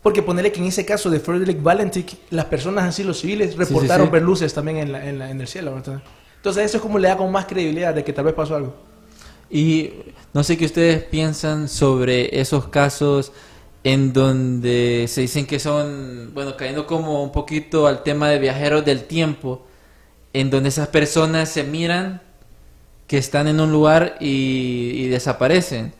[0.03, 4.07] Porque ponerle que en ese caso de Frederick Valentic, las personas así, los civiles, reportaron
[4.07, 4.11] sí.
[4.13, 6.03] ver luces también en, la- en la- en el cielo, ¿me entiendes?
[6.37, 8.75] Entonces, eso es como le da como más credibilidad de que tal vez pasó algo.
[9.55, 9.93] Y
[10.33, 13.31] no sé qué ustedes piensan sobre esos casos
[13.85, 18.83] en donde se dicen que son, bueno, cayendo como un poquito al tema de viajeros
[18.83, 19.65] del tiempo,
[20.33, 22.21] en donde esas personas se miran
[23.07, 25.93] que están en un lugar y, y desaparecen.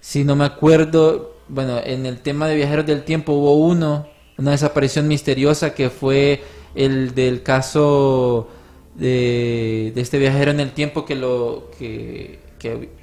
[0.00, 4.52] Si no me acuerdo, bueno, en el tema de viajeros del tiempo hubo uno, una
[4.52, 6.42] desaparición misteriosa que fue
[6.74, 8.48] el del caso
[8.94, 13.01] de, de este viajero en el tiempo que lo que, que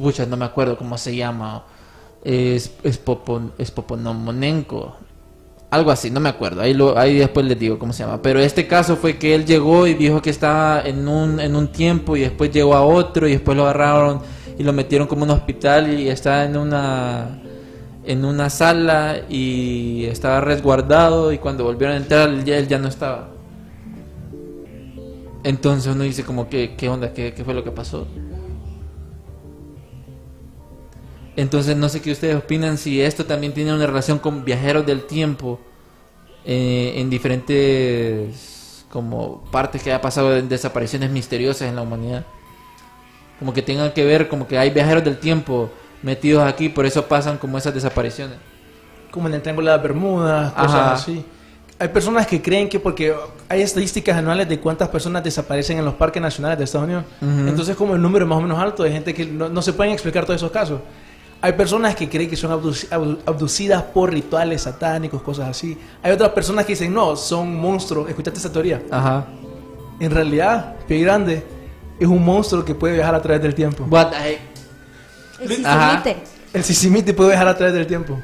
[0.00, 1.64] pucha, no me acuerdo cómo se llama
[2.24, 4.96] es, es, Popon- es Poponomonenko
[5.70, 8.40] algo así, no me acuerdo, ahí, lo, ahí después les digo cómo se llama, pero
[8.40, 12.16] este caso fue que él llegó y dijo que estaba en un, en un tiempo
[12.16, 14.20] y después llegó a otro y después lo agarraron
[14.58, 17.38] y lo metieron como un hospital y está en una
[18.04, 23.28] en una sala y estaba resguardado y cuando volvieron a entrar él ya no estaba.
[25.44, 27.12] Entonces uno dice como que, ¿qué onda?
[27.12, 28.06] ¿Qué, qué fue lo que pasó?
[31.36, 35.06] Entonces no sé qué ustedes opinan si esto también tiene una relación con viajeros del
[35.06, 35.60] tiempo
[36.44, 42.24] eh, en diferentes como partes que ha pasado de desapariciones misteriosas en la humanidad.
[43.38, 45.70] Como que tengan que ver, como que hay viajeros del tiempo
[46.02, 48.36] metidos aquí, por eso pasan como esas desapariciones.
[49.10, 50.92] como en el Triángulo de las Bermudas, cosas Ajá.
[50.92, 51.24] así.
[51.80, 53.12] Hay personas que creen que porque
[53.48, 57.04] hay estadísticas anuales de cuántas personas desaparecen en los parques nacionales de Estados Unidos.
[57.20, 57.48] Ujú.
[57.48, 59.72] Entonces, como el número es más o menos alto de gente que no, no se
[59.72, 60.80] pueden explicar todos esos casos.
[61.42, 65.76] Hay personas que creen que son abduci- abdu- abducidas por rituales satánicos, cosas así.
[66.02, 68.08] Hay otras personas que dicen, no, son monstruos.
[68.08, 68.82] Escuchaste esa teoría.
[68.90, 69.26] Ajá.
[69.98, 71.42] En realidad, Pie Grande
[71.98, 73.86] es un monstruo que puede viajar a través del tiempo.
[73.88, 74.40] What the heck?
[75.40, 75.48] El.
[75.48, 76.16] Sisimite.
[76.52, 78.18] El Sisimite puede viajar a través del tiempo.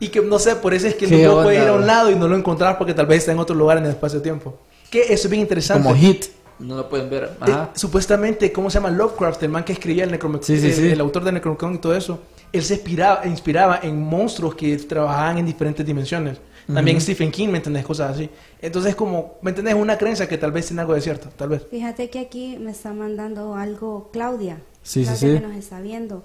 [0.00, 2.10] Y que no sé, por eso es que ¿Qué no puede ir a un lado
[2.10, 4.58] y no lo encontrar porque tal vez está en otro lugar en el espacio-tiempo.
[4.90, 5.82] Que eso es bien interesante.
[5.84, 6.26] Como Hit.
[6.58, 7.24] No lo pueden ver.
[7.24, 7.70] Eh, Ajá.
[7.74, 8.90] supuestamente, ¿cómo se llama?
[8.90, 10.88] Lovecraft, el man que escribía el Necronomicon, Sí, sí, el, sí.
[10.90, 12.20] el autor de Necronomicon y todo eso,
[12.56, 16.38] él se inspiraba, inspiraba en monstruos que trabajaban en diferentes dimensiones.
[16.72, 17.84] También Stephen King, ¿me entendés?
[17.84, 18.30] Cosas así.
[18.62, 19.74] Entonces, como, ¿me entendés?
[19.74, 21.66] Una creencia que tal vez tiene algo de cierto, tal vez.
[21.70, 24.56] Fíjate que aquí me está mandando algo Claudia.
[24.82, 25.42] Sí, sí, Claudia sí.
[25.42, 26.24] que nos está viendo.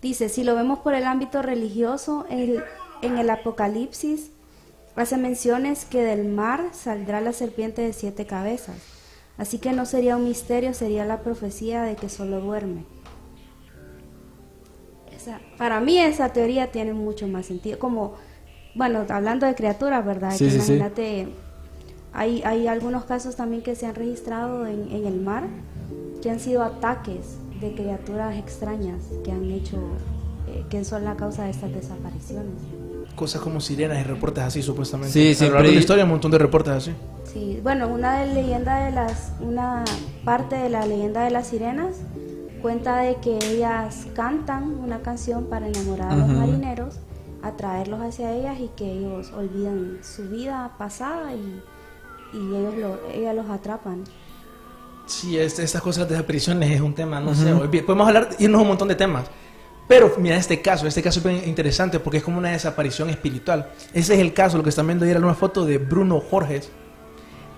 [0.00, 2.62] Dice, si lo vemos por el ámbito religioso, el-
[3.02, 4.30] en el Apocalipsis
[4.96, 8.76] hace menciones que del mar saldrá la serpiente de siete cabezas.
[9.36, 12.84] Así que no sería un misterio, sería la profecía de que solo duerme.
[15.26, 17.78] Esa- para mí esa teoría tiene mucho más sentido.
[17.78, 18.14] Como,
[18.74, 20.32] bueno, hablando de criaturas, ¿verdad?
[20.32, 20.72] Sí, Que sí, sí.
[20.74, 21.28] imagínate,
[22.12, 25.44] hay, hay algunos casos también que se han registrado en, en el mar
[26.22, 29.76] que han sido ataques de criaturas extrañas que han hecho,
[30.48, 32.52] eh, que son la causa de estas desapariciones.
[33.14, 35.12] Cosas como sirenas y reportes así, supuestamente.
[35.34, 36.92] Sí, la hay- historia, un montón de reportes así.
[37.32, 39.84] Sí, bueno, una de leyenda de las, una
[40.24, 41.96] parte de la leyenda de las sirenas
[42.64, 46.94] cuenta de que ellas cantan una canción para enamorar a los marineros,
[47.42, 51.60] atraerlos hacia ellas y que ellos olvidan su vida pasada y,
[52.32, 54.02] y ellos lo, ellas los atrapan.
[55.04, 57.52] Sí, este- estas cosas de desapariciones es un tema, no sé.
[57.82, 59.26] Podemos hablar, irnos a un montón de temas.
[59.86, 63.68] Pero mira este caso, este caso es bien interesante porque es como una desaparición espiritual.
[63.92, 66.70] Ese es el caso, lo que están viendo ahí era una foto de Bruno Jorges,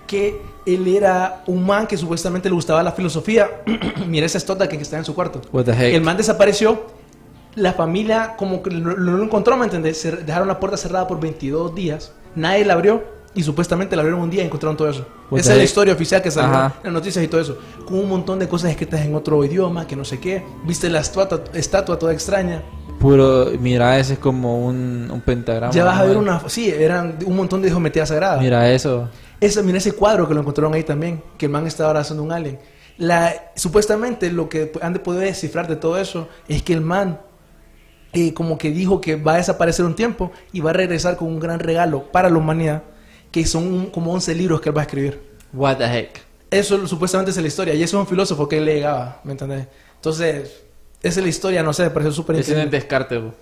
[0.05, 3.49] que él era un man que supuestamente le gustaba la filosofía.
[4.07, 5.41] mira esa estota que está en su cuarto.
[5.51, 5.93] What the heck?
[5.93, 6.83] El man desapareció,
[7.55, 9.99] la familia como que no no lo encontró, ¿me entendés?
[9.99, 13.03] Se dejaron la puerta cerrada por 22 días, nadie la abrió
[13.33, 15.05] y supuestamente la abrieron un día y encontraron todo eso.
[15.29, 16.75] What Esa es la historia oficial que salió Ajá.
[16.79, 17.57] en las noticias y todo eso.
[17.85, 20.43] Con un montón de cosas escritas en otro idioma, que no sé qué.
[20.65, 22.63] Viste la estatua, estatua toda extraña.
[22.99, 25.71] Puro, mira, ese es como un, un pentagrama.
[25.71, 26.41] ya vas a ver una...
[26.49, 28.41] Sí, eran un montón de geometría sagrada.
[28.41, 29.07] Mira eso.
[29.39, 32.31] Esa, mira ese cuadro que lo encontraron ahí también, que el man estaba abrazando un
[32.31, 32.59] alien.
[32.97, 37.21] La, supuestamente lo que han de poder descifrar de todo eso es que el man
[38.13, 41.27] eh, como que dijo que va a desaparecer un tiempo y va a regresar con
[41.27, 42.83] un gran regalo para la humanidad,
[43.31, 45.21] que son un- como 11 libros que él va a escribir.
[45.53, 46.21] What the heck.
[46.49, 49.33] Eso supuestamente es la historia, y eso es un filósofo que él le llegaba, ¿me
[49.33, 49.67] entendés?
[49.95, 50.63] Entonces,
[51.03, 52.77] esa es la historia, no sé, me pareció súper Ese no es increíble.
[52.79, 53.33] descarte, bo.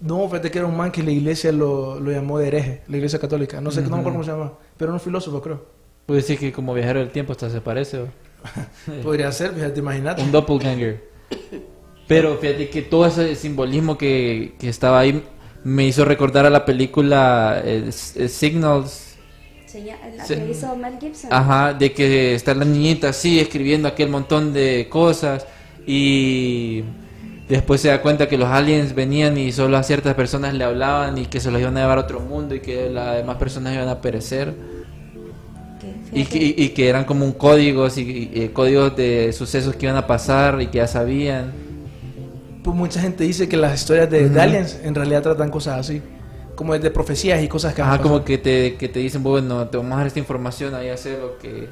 [0.00, 2.96] No, fíjate que era un man que la iglesia lo, lo llamó de hereje, la
[2.96, 3.60] iglesia católica.
[3.62, 5.64] No sé, no me acuerdo cómo se llama, pero un filósofo, creo.
[6.06, 8.06] Puede decir que como viajero del tiempo hasta se parece.
[9.02, 10.22] Podría ser, fíjate, imagínate.
[10.22, 11.02] Un doppelganger.
[12.06, 15.22] Pero fíjate que todo ese simbolismo que, que estaba ahí
[15.64, 19.16] me hizo recordar a la película eh, eh, Signals.
[19.66, 21.32] Se llama- la que hizo Mel Gibson.
[21.32, 25.44] Ajá, de que está la niñita así escribiendo aquel montón de cosas
[25.84, 26.84] y
[27.48, 31.16] después se da cuenta que los aliens venían y solo a ciertas personas le hablaban
[31.18, 33.74] y que se los iban a llevar a otro mundo y que las demás personas
[33.74, 34.54] iban a perecer
[36.12, 38.02] y que, y- y que eran como un códigos y,
[38.34, 41.52] y- y códigos de sucesos que iban a pasar y que ya sabían.
[42.62, 46.02] Pues mucha gente dice que las historias de, aliens en realidad tratan cosas así,
[46.56, 49.76] como de profecías y cosas que Ajá, como que te, que te dicen, bueno, te
[49.76, 51.68] vamos a dar esta información, ahí hacer lo que,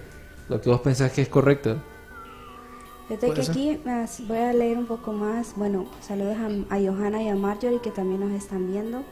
[0.48, 1.76] lo que vos pensás que es correcto.
[3.08, 3.52] Fíjate Puede que ser.
[3.52, 5.54] aquí más, voy a leer un poco más.
[5.56, 9.02] Bueno, saludos a, a Johanna y a Marjorie que también nos están viendo.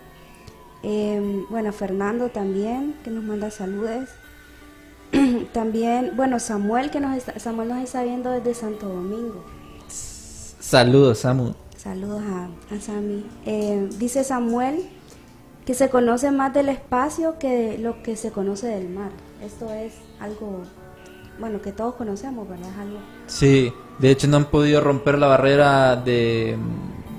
[0.82, 4.08] Eh, bueno, a Fernando también que nos manda saludos.
[5.52, 9.44] también, bueno, Samuel que nos está, Samuel nos está viendo desde Santo Domingo.
[9.88, 11.54] Saludos, Samu.
[11.76, 13.26] Saludos a, a Sammy.
[13.44, 14.88] Eh, dice Samuel
[15.66, 19.10] que se conoce más del espacio que de lo que se conoce del mar.
[19.44, 20.62] Esto es algo,
[21.38, 22.70] bueno, que todos conocemos, ¿verdad?
[22.70, 26.56] Es algo Sí, de hecho no han podido romper la barrera de,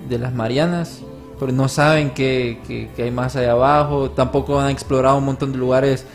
[0.09, 1.01] de las Marianas,
[1.39, 5.51] porque no saben que, que- que hay más allá abajo, tampoco han explorado un montón
[5.51, 6.05] de lugares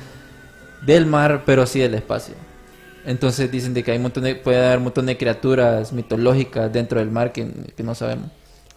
[0.81, 2.35] del mar, pero sí del espacio.
[3.05, 6.73] Entonces dicen de que hay un montón de- puede haber un montón de criaturas mitológicas
[6.73, 8.31] dentro del mar que, que no sabemos.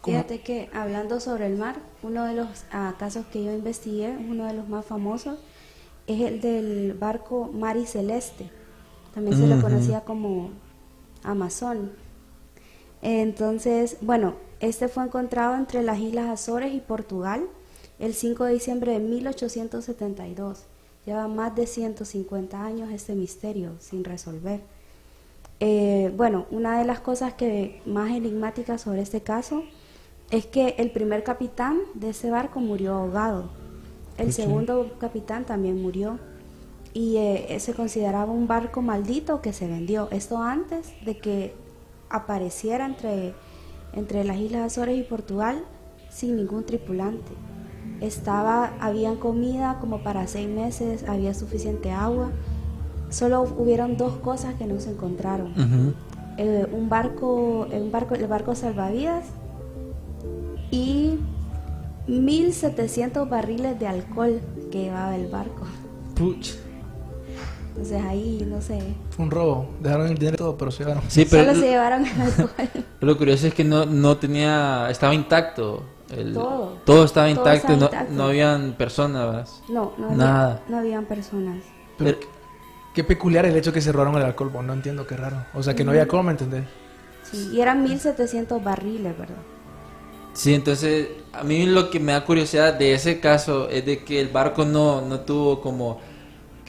[0.03, 4.45] Fíjate que hablando sobre el mar, uno de los ah, casos que yo investigué, uno
[4.45, 5.39] de los más famosos,
[6.07, 8.49] es el del barco Mari Celeste.
[9.13, 9.61] También se le Ujú.
[9.61, 10.51] conocía como
[11.23, 11.91] Amazon.
[13.01, 17.47] Entonces, bueno, este fue encontrado entre las Islas Azores y Portugal
[17.99, 20.65] el 5 de diciembre de 1872.
[21.05, 24.61] Lleva más de 150 años este misterio sin resolver.
[25.59, 29.63] Eh, bueno, una de las cosas que más enigmáticas sobre este caso
[30.31, 33.49] es que el primer capitán de ese barco murió ahogado.
[34.17, 36.19] El segundo capitán también murió
[36.93, 40.09] y eh, se consideraba un barco maldito que se vendió.
[40.11, 41.53] Esto antes de que
[42.09, 43.33] apareciera entre,
[43.93, 45.63] entre las Islas Azores y Portugal
[46.09, 47.31] sin ningún tripulante.
[48.01, 52.31] estaba, habían comida como para seis meses, había suficiente agua.
[53.09, 55.53] Solo hubieron dos cosas que no se encontraron.
[56.37, 59.25] Eh, un barco, un barco, el barco salvavidas
[60.71, 61.19] y
[62.07, 65.65] 1700 barriles de alcohol que llevaba el barco.
[66.15, 66.70] Puch.
[67.71, 68.79] Entonces ahí, no sé.
[69.11, 69.69] Fue un robo.
[69.79, 71.03] Dejaron el dinero y todo, pero se llevaron.
[71.07, 72.49] Sí, pero Solo se llevaron el alcohol.
[72.99, 75.83] lo curioso es que no, no tenía, estaba intacto.
[76.09, 76.77] El- Todo.
[76.85, 78.13] todo estaba Todo intacto, estaba no, intacto.
[78.13, 79.61] no habían personas.
[79.69, 80.51] No, no, Nada.
[80.53, 81.63] Había, no habían personas.
[81.97, 82.17] Pero
[82.93, 85.45] qué peculiar el hecho que se robaron el alcohol, no entiendo qué raro.
[85.53, 86.65] O sea, que no había cómo, ¿me entendés?
[87.23, 89.37] Sí, y eran 1700 barriles, ¿verdad?
[90.33, 94.19] Sí, entonces a mí lo que me da curiosidad de ese caso es de que
[94.19, 95.99] el barco no, no tuvo como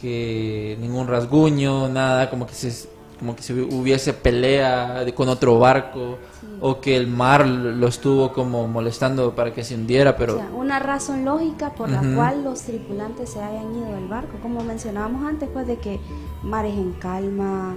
[0.02, 2.88] que ningún rasguño, nada, como que se,
[3.20, 6.18] como que se hubiese pelea de- con otro barco
[6.60, 10.50] o que el mar lo estuvo como molestando para que se hundiera, pero O sea,
[10.54, 14.38] una razón lógica por la cual los tripulantes se hayan ido del barco.
[14.42, 16.00] Como mencionábamos antes, pues de que
[16.42, 17.76] mares en calma,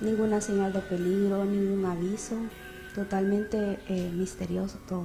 [0.00, 2.34] ninguna señal de peligro, ningún aviso.
[2.94, 5.04] Totalmente eh, misterioso todo.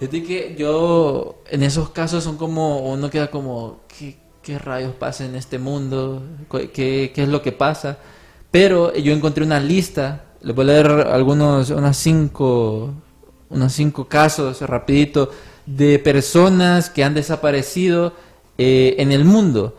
[0.00, 4.94] Es de que yo, en esos casos son como, uno queda como, ¿qué, qué rayos
[4.94, 6.22] pasa en este mundo?
[6.50, 7.98] ¿Qué, qué, es lo que pasa?
[8.50, 12.94] Pero yo encontré una lista, les voy a leer algunos, unas cinco,
[13.48, 15.30] unos cinco casos rapidito
[15.66, 18.14] de personas que han desaparecido
[18.58, 19.76] eh, en el mundo.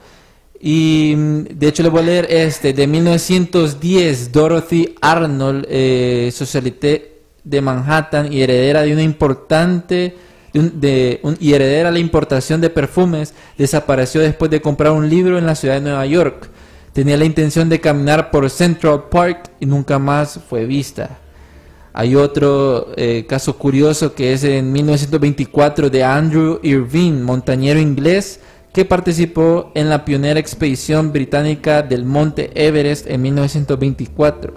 [0.59, 7.62] Y de hecho le voy a leer este, de 1910, Dorothy Arnold, eh, socialité de
[7.62, 10.16] Manhattan y heredera de una importante
[10.53, 15.55] de y heredera la importación de perfumes, desapareció después de comprar un libro en la
[15.55, 16.49] ciudad de Nueva York.
[16.93, 21.19] Tenía la intención de caminar por Central Park y nunca más fue vista.
[21.93, 28.39] Hay otro eh, caso curioso que es en 1924 de Andrew Irvine, montañero inglés
[28.73, 34.53] que participó en la pionera expedición británica del Monte Everest en 1924.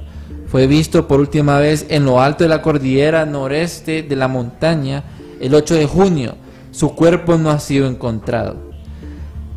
[0.46, 5.02] Fue visto por última vez en lo alto de la cordillera noreste de la montaña
[5.40, 6.36] el 8 de junio.
[6.70, 8.56] Su cuerpo no ha sido encontrado.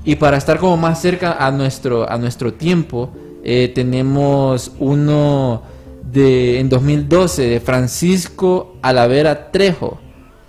[0.03, 3.11] Y para estar como más cerca a nuestro, a nuestro tiempo,
[3.43, 5.63] eh, tenemos uno
[6.01, 9.99] de en 2012 de Francisco Alavera Trejo,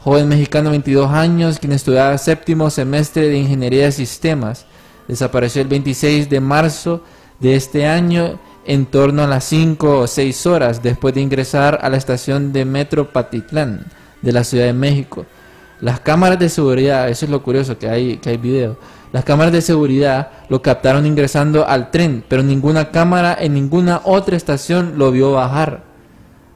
[0.01, 4.66] joven mexicano de 22 años, quien estudiaba séptimo semestre de Ingeniería de Sistemas.
[5.09, 7.03] Desapareció el 26 de marzo
[7.41, 11.89] de este año en torno a las 5 o 6 horas después de ingresar a
[11.89, 13.87] la estación de Metro Patitlán
[14.23, 15.27] de la Ciudad de México.
[15.81, 18.77] Las cámaras de seguridad, eso es lo curioso que hay, que hay video.
[19.12, 24.37] Las cámaras de seguridad lo captaron ingresando al tren, pero ninguna cámara en ninguna otra
[24.37, 25.85] estación lo vio bajar.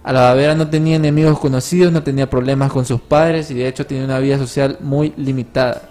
[0.03, 4.05] Alavera no tenía enemigos conocidos, no tenía problemas con sus padres y de hecho tenía
[4.05, 5.83] una vida social muy limitada.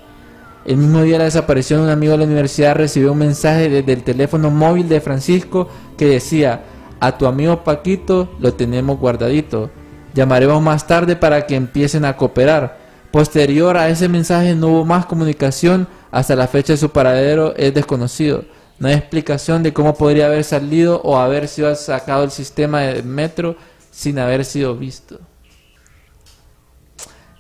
[0.66, 3.94] El mismo día de la desaparición, un amigo de la universidad recibió un mensaje desde
[3.94, 6.64] el teléfono móvil de Francisco que decía,
[7.00, 9.72] a tu amigo Paquito lo tenemos guardadito.
[10.14, 12.78] Llamaremos más tarde para que empiecen a cooperar.
[13.12, 17.74] Posterior a ese mensaje no hubo más comunicación, hasta la fecha de su paradero es
[17.74, 18.44] desconocido.
[18.80, 23.04] No hay explicación de cómo podría haber salido o haber sido sacado del sistema de
[23.04, 23.56] metro
[23.92, 25.20] sin haber sido visto.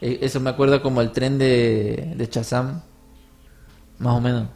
[0.01, 2.81] Eh, Eso me acuerda como el tren de, de Chazam,
[3.97, 4.47] más o menos,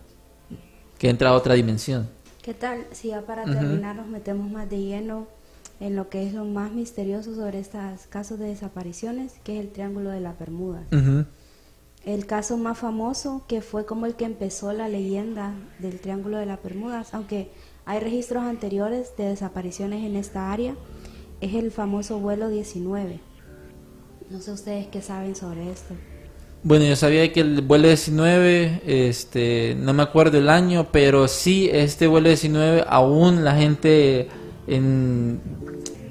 [0.97, 2.09] que entra a otra dimensión.
[2.41, 2.86] ¿Qué tal?
[2.91, 5.28] Si ya para terminar nos metemos más de lleno
[5.80, 9.71] en lo que es lo más misterioso sobre estos casos de desapariciones, que es el
[9.71, 10.86] Triángulo de las Bermudas.
[10.91, 11.26] Ujú.
[12.05, 16.45] El caso más famoso, que fue como el que empezó la leyenda del Triángulo de
[16.45, 17.49] las Bermudas, aunque
[17.86, 20.76] hay registros anteriores de desapariciones en esta área,
[21.41, 23.19] es el famoso vuelo 19.
[24.30, 25.93] No sé ustedes qué saben sobre esto.
[26.63, 31.69] Bueno, yo sabía que el vuelo 19, este, no me acuerdo el año, pero sí,
[31.71, 34.30] este vuelo 19, aún la gente
[34.68, 35.39] en,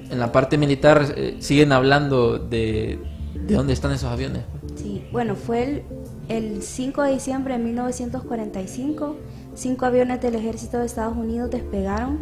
[0.09, 2.99] en la parte militar eh, siguen hablando de,
[3.47, 4.43] de dónde están esos aviones.
[4.75, 5.83] Sí, bueno, fue el,
[6.29, 9.15] el 5 de diciembre de 1945.
[9.55, 12.19] Cinco aviones del ejército de Estados Unidos despegaron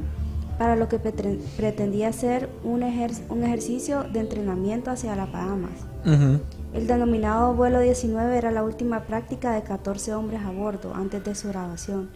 [0.60, 5.72] para lo que pretendía ser un, ejer- un ejercicio de entrenamiento hacia las Bahamas.
[6.06, 6.40] Ujú.
[6.74, 11.34] El denominado vuelo 19 era la última práctica de 14 hombres a bordo antes de
[11.34, 12.10] su grabación.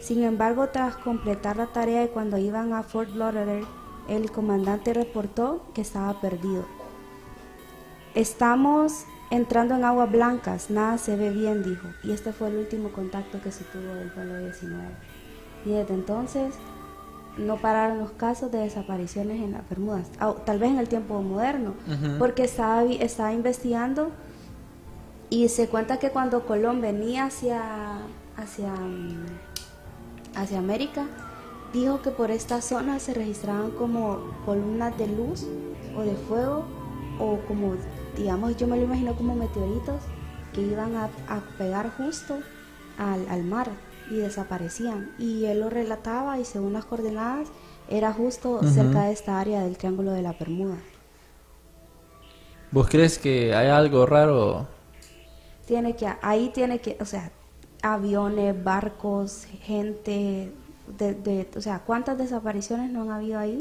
[0.00, 3.66] Sin embargo, tras completar la tarea y cuando iban a Fort Lauderdale,
[4.08, 6.64] el comandante reportó que estaba perdido.
[8.14, 11.88] Estamos entrando en aguas blancas, nada se ve bien, dijo.
[12.02, 14.84] Y este fue el último contacto que se tuvo del vuelo 19.
[15.64, 16.54] Y desde entonces
[17.38, 20.08] no pararon los casos de desapariciones en las Bermudas,
[20.44, 21.74] tal vez en el tiempo moderno,
[22.18, 24.12] porque estaba, estaba investigando
[25.30, 27.98] Y se cuenta que cuando Colón venía hacia,
[28.36, 29.26] hacia, mm,
[30.36, 31.06] hacia América,
[31.72, 35.46] dijo que por esta zona se registraban como columnas de luz
[35.96, 36.64] o de fuego
[37.18, 37.74] o como,
[38.16, 40.02] digamos, yo me lo imagino como meteoritos
[40.52, 42.38] que iban a, a pegar justo
[42.98, 43.70] al, al mar
[44.10, 45.14] y desaparecían.
[45.18, 47.48] Y él lo relataba y según las coordenadas
[47.88, 50.78] era justo cerca de esta área del Triángulo de la Bermuda.
[52.70, 54.66] ¿Vos crees que hay algo raro?
[55.66, 57.30] Tiene que, ahí tiene que, o sea,
[57.84, 60.50] aviones, barcos, gente,
[60.98, 63.58] de, de- o sea, ¿cuántas desapariciones no han habido ahí?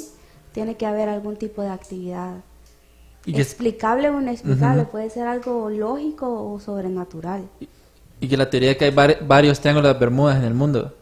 [0.53, 2.35] Tiene que haber algún tipo de actividad.
[3.25, 4.91] Y Explicable o inexplicable, Ujú.
[4.91, 7.43] puede ser algo lógico o sobrenatural.
[8.19, 10.93] y que la teoría de que hay vari- varios triángulos de Bermudas en el mundo.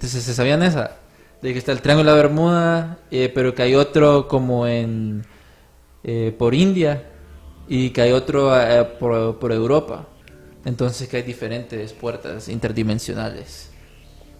[0.00, 0.96] ¿Se, se sabían esa?
[1.42, 5.24] De que está el triángulo de Bermuda, eh, pero que hay otro como en
[6.04, 7.02] eh, por India
[7.66, 10.06] y que hay otro eh, por, por Europa.
[10.64, 13.70] Entonces que hay diferentes puertas interdimensionales.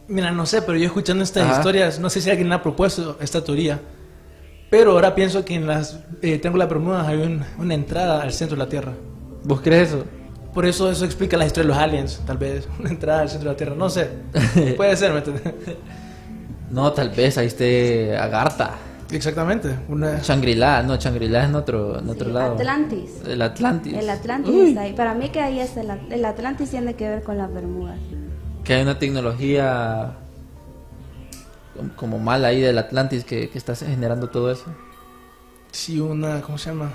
[0.09, 1.59] Mira, no sé, pero yo escuchando estas Ajá.
[1.59, 3.81] historias, no sé si alguien ha propuesto esta teoría,
[4.69, 8.33] pero ahora pienso que en las eh, Triángulo de Bermudas hay un- una entrada al
[8.33, 8.93] centro de la Tierra.
[9.45, 10.05] ¿Vos crees eso?
[10.53, 13.49] Por eso eso explica la historia de los aliens, tal vez, una entrada al centro
[13.51, 14.11] de la Tierra, no sé.
[14.77, 15.55] Puede ser, ¿me entiendes?
[16.71, 18.75] No, tal vez ahí esté Agartha.
[19.13, 20.21] Exactamente, una...
[20.21, 22.55] Shangri-La, no, Shangri-La es en otro, en otro Sí, lado.
[22.55, 23.11] Atlantis.
[23.27, 23.95] El Atlantis.
[23.95, 24.93] El Atlantis Uy, está ahí.
[24.93, 27.99] Para mí que ahí es el, el Atlantis tiene que ver con las Bermudas.
[28.63, 30.17] Que hay una tecnología
[31.97, 34.67] como- mala ahí del Atlantis que, que está generando todo eso.
[35.73, 36.93] Sí, una, ¿cómo se llama?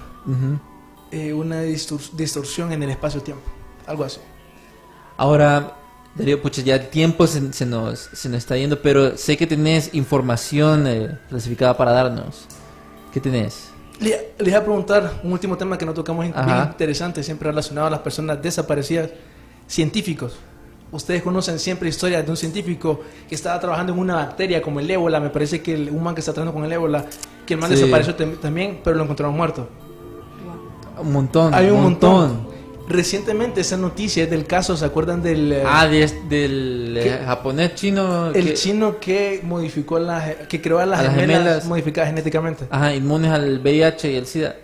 [1.11, 3.43] Eh, una distor- distorsión en el espacio-tiempo,
[3.87, 4.19] algo así.
[5.17, 5.73] Ahora,
[6.15, 9.45] Darío, pucha, ya el tiempo se, se nos, se nos está yendo, pero sé que
[9.45, 12.45] tenés información eh, clasificada para darnos.
[13.11, 13.69] ¿Qué tenés?
[13.99, 16.69] Le, les voy a preguntar un último tema que no tocamos, Ajá.
[16.71, 19.09] interesante, siempre relacionado a las personas desaparecidas,
[19.67, 20.33] científicos.
[20.91, 24.89] Ustedes conocen siempre historias de un científico que estaba trabajando en una bacteria como el
[24.89, 27.05] ébola, me parece que el, un man que está trabajando con el ébola,
[27.45, 27.75] que el man Sí.
[27.75, 29.67] desapareció tam- también, pero lo encontraron muerto.
[30.97, 31.53] Un montón.
[31.53, 32.54] Hay un montón.
[32.87, 37.25] Recientemente esa noticia es del caso, ¿se acuerdan del eh, Ah, de del eh, ¿Qué?
[37.25, 38.27] japonés chino.
[38.27, 41.65] el que- chino que modificó las, que creó a las, A las gemelas, gemelas.
[41.65, 42.65] modificadas genéticamente?
[42.69, 44.55] Ajá, inmunes al VIH y el SIDA.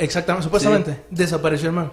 [0.00, 1.92] Exactamente, supuestamente, desapareció el man.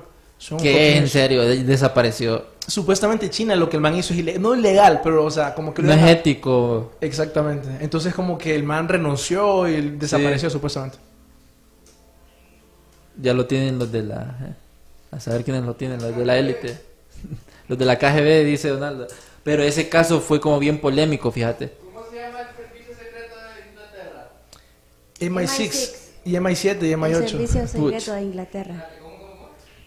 [0.60, 2.46] Que en serio, de- desapareció.
[2.66, 5.72] Supuestamente China lo que el man hizo es ilegal, no ilegal, pero o sea, como
[5.74, 5.84] que...
[5.84, 6.94] No es ético.
[7.02, 7.68] Exactamente.
[7.82, 10.98] Entonces como que el man renunció y desapareció supuestamente.
[13.22, 14.56] Ya lo tienen los de la...
[15.12, 16.78] A saber quiénes lo tienen, los de la élite.
[17.68, 19.08] Los de la KGB, dice Donaldo.
[19.44, 21.72] Pero ese caso fue como bien polémico, fíjate.
[25.20, 25.96] MI6
[26.26, 27.28] y MI7 y El MI8.
[27.30, 28.06] Servicio Secreto Puch.
[28.08, 28.90] de Inglaterra.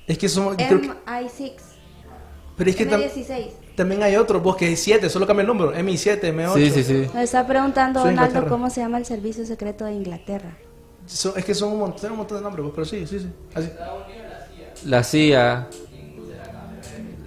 [0.07, 1.53] Es que que- MI6.
[2.57, 3.51] pero es que tam- M16.
[3.77, 5.73] también hay otros, vos que es 7, solo cambia el número.
[5.75, 6.55] MI7, M8.
[6.55, 7.07] Sí, sí, sí.
[7.15, 8.49] Me está preguntando Soy Donaldo Inglaterra.
[8.51, 10.57] cómo se llama el Servicio Secreto de Inglaterra.
[11.07, 13.29] Son- es que son un montón, un montón de nombres, vos, pero sí, sí, sí.
[13.55, 13.69] Así.
[14.87, 15.69] La CIA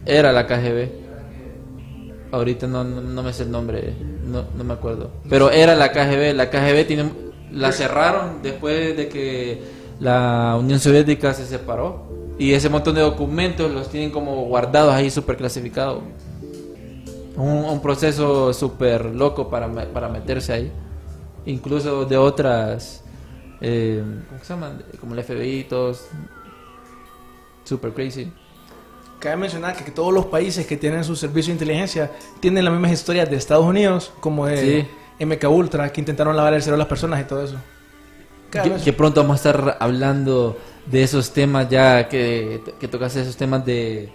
[0.05, 0.89] era la KGB.
[2.31, 3.93] Ahorita no, no, me sé el nombre,
[4.25, 5.11] no, no me acuerdo.
[5.29, 6.33] Pero era la KGB.
[6.35, 7.11] La KGB tiene,
[7.51, 9.61] la cerraron después de que
[9.99, 12.05] la Unión Soviética se separó.
[12.39, 16.03] Y ese montón de documentos los tienen como guardados ahí súper clasificados.
[17.35, 20.71] Un, proceso súper loco para, para meterse ahí.
[21.45, 23.03] Incluso de otras,
[23.61, 24.83] eh, ¿cómo se llaman?
[24.99, 26.07] Como el FBI y todos.
[27.67, 28.31] Super crazy.
[29.19, 32.91] Cabe mencionar que, todos los países que tienen su servicio de inteligencia tienen las mismas
[32.91, 34.85] historias de Estados Unidos, como de
[35.19, 35.25] Sí.
[35.25, 37.55] MK Ultra, que intentaron lavar el cerebro a las personas y todo eso.
[38.51, 43.35] Que, que pronto vamos a estar hablando de esos temas ya que, que tocas esos
[43.35, 44.09] temas de,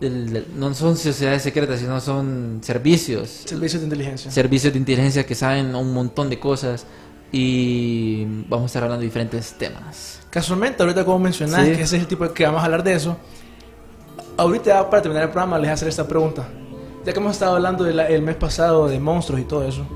[0.00, 4.30] del- del- no son sociedades secretas sino son servicios Servicios de inteligencia.
[4.30, 6.86] servicios de inteligencia que saben un montón de cosas
[7.32, 11.72] y vamos a estar hablando de diferentes temas Casualmente, ahorita como mencionás Sí.
[11.72, 13.16] que ese es el tipo de que vamos a hablar de eso,
[14.36, 16.46] ahorita para terminar el programa les voy a hacer esta pregunta.
[17.04, 19.86] Ya que hemos estado hablando del el mes pasado de monstruos y todo eso,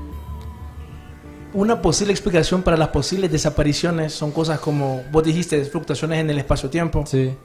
[1.53, 6.37] una posible explicación para las posibles desapariciones son cosas como, vos dijiste, fluctuaciones en el
[6.37, 7.35] espacio-tiempo, sí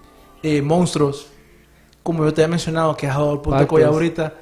[0.43, 1.26] eh, monstruos,
[2.03, 4.34] como yo te había mencionado, que has dado el punto de ahorita,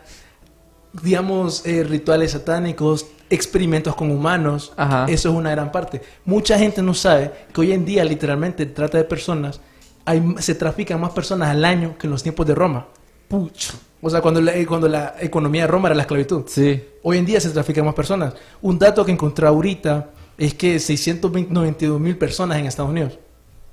[1.02, 5.06] digamos, eh, rituales satánicos, experimentos con humanos, Ajá.
[5.08, 6.00] eso es una gran parte.
[6.24, 9.60] Mucha gente no sabe que hoy en día literalmente trata de personas,
[10.04, 12.86] hay, se trafican más personas al año que en los tiempos de Roma.
[13.28, 13.70] Puch.
[14.02, 16.44] O sea, cuando la, eh, cuando la economía de Roma era la esclavitud.
[16.46, 18.34] sí Hoy en día se trafican más personas.
[18.60, 23.18] Un dato que encontré ahorita es que 692 mil personas en Estados Unidos.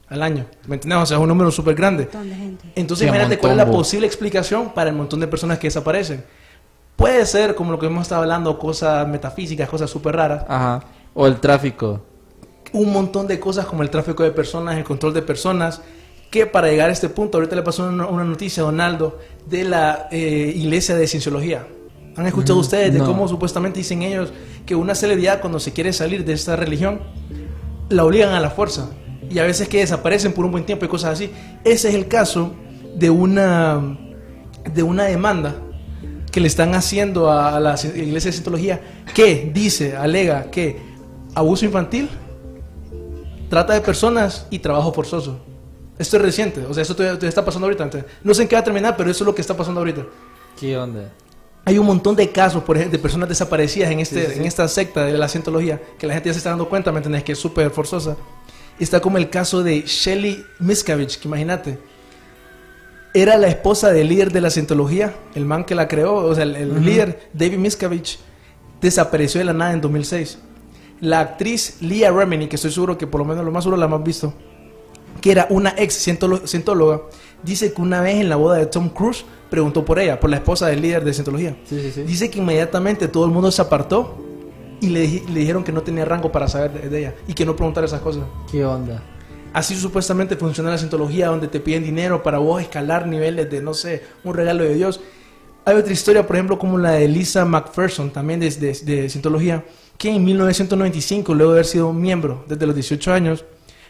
[0.08, 0.46] al año.
[0.68, 1.04] ¿Me entiendes?
[1.04, 2.10] O sea, es un número súper grande.
[2.76, 6.24] Entonces, Qué imagínate cuál es la posible explicación para el montón de personas que desaparecen.
[7.02, 10.46] Puede ser, como lo que hemos estado hablando, cosas metafísicas, cosas súper raras.
[10.48, 10.84] Ajá.
[11.16, 12.00] O el tráfico.
[12.74, 15.82] Un montón de cosas como el tráfico de personas, el control de personas.
[16.30, 19.18] Que para llegar a este punto, ahorita le pasó una, noticia a Donaldo
[19.50, 21.66] de la eh, iglesia de cienciología.
[22.16, 23.06] ¿Han escuchado Mm, ustedes de no.
[23.06, 24.32] cómo supuestamente dicen ellos
[24.68, 27.02] que una celebridad cuando se quiere salir de esta religión
[27.90, 28.92] la obligan a la fuerza
[29.28, 31.32] y a veces que desaparecen por un buen tiempo y cosas así.
[31.64, 32.52] Ese es el caso
[32.96, 33.98] de una
[34.72, 35.56] de una demanda
[36.32, 38.82] que le están haciendo a la iglesia de Cientología
[39.14, 40.80] que dice, alega que
[41.36, 42.10] abuso infantil,
[43.50, 45.40] trata de personas y trabajo forzoso.
[46.00, 47.84] Esto es reciente, o sea, todavía, todavía está pasando ahorita.
[47.84, 49.82] Entonces, no sé en qué va a terminar, pero eso es lo que está pasando
[49.82, 50.06] ahorita.
[50.60, 51.12] ¿Qué onda?
[51.64, 54.40] Hay un montón de casos, por ejemplo, de personas desaparecidas en, este, Sí, sí, sí.
[54.40, 56.98] en esta secta de la cientología, que la gente ya se está dando cuenta, ¿me
[56.98, 57.24] entendés?
[57.24, 58.18] Que es súper forzosa.
[58.80, 61.78] Está como el caso de Shelly Miscavige, que imagínate,
[63.14, 66.44] era la esposa del líder de la cientología, el man que la creó, o sea,
[66.44, 68.18] el, el líder, David Miscavige,
[68.82, 70.38] desapareció de la nada en 2006.
[71.02, 73.86] La actriz Leah Remini, que estoy seguro que por lo menos lo más seguro la
[73.88, 74.34] hemos visto,
[75.20, 75.96] que era una ex
[76.46, 77.02] cientóloga,
[77.44, 80.38] dice que una vez en la boda de Tom Cruise preguntó por ella, por la
[80.38, 81.58] esposa del líder de cientología.
[81.66, 82.04] Sí, sí, sí.
[82.04, 84.16] Dice que inmediatamente todo el mundo se apartó
[84.80, 87.34] y le, dij- le dijeron que no tenía rango para saber de, de ella y
[87.34, 88.24] que no preguntara esas cosas.
[88.52, 89.04] ¿Qué onda?
[89.54, 93.74] Así supuestamente funciona la cientología, donde te piden dinero para vos escalar niveles de, no
[93.74, 95.02] sé, un regalo de Dios.
[95.66, 99.64] Hay otra historia, por ejemplo, como la de Lisa McPherson, también de, de, de cientología,
[99.98, 103.46] que en 1995, luego de haber sido miembro desde los 18 años,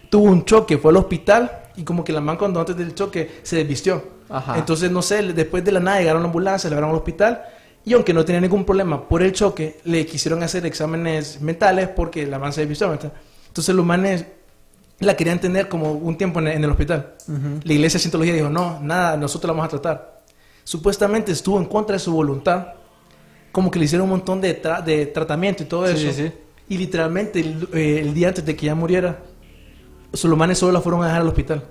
[0.09, 3.39] tuvo un choque, fue al hospital y como que la man cuando antes del choque
[3.43, 4.03] se desvistió.
[4.29, 4.57] Ajá.
[4.57, 7.43] Entonces, no sé, después de la nada llegaron a la ambulancia, le llevaron al hospital
[7.85, 12.27] y aunque no tenía ningún problema por el choque, le quisieron hacer exámenes mentales porque
[12.27, 12.91] la man se desvistió.
[12.91, 14.25] Entonces los manes
[15.01, 17.15] la querían tener como un tiempo en el, en el hospital.
[17.63, 20.21] La iglesia de Cientología dijo, no, nada, nosotros la vamos a tratar.
[20.63, 22.67] Supuestamente estuvo en contra de su voluntad,
[23.51, 26.15] como que le hicieron un montón de, tra- de tratamiento y todo Sí, eso.
[26.15, 26.31] sí.
[26.69, 29.19] Y literalmente el, eh, el día antes de que ella muriera,
[30.11, 31.63] los manes solo la fueron a dejar al hospital.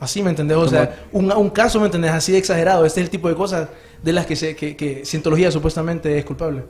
[0.00, 0.56] Así, ¿me entendés?
[0.56, 2.10] O sea, un, un caso, ¿me entendés?
[2.10, 2.84] Así de exagerado.
[2.84, 3.68] Este es el tipo de cosas
[4.02, 6.64] de las que, se, que, que Cientología supuestamente es culpable.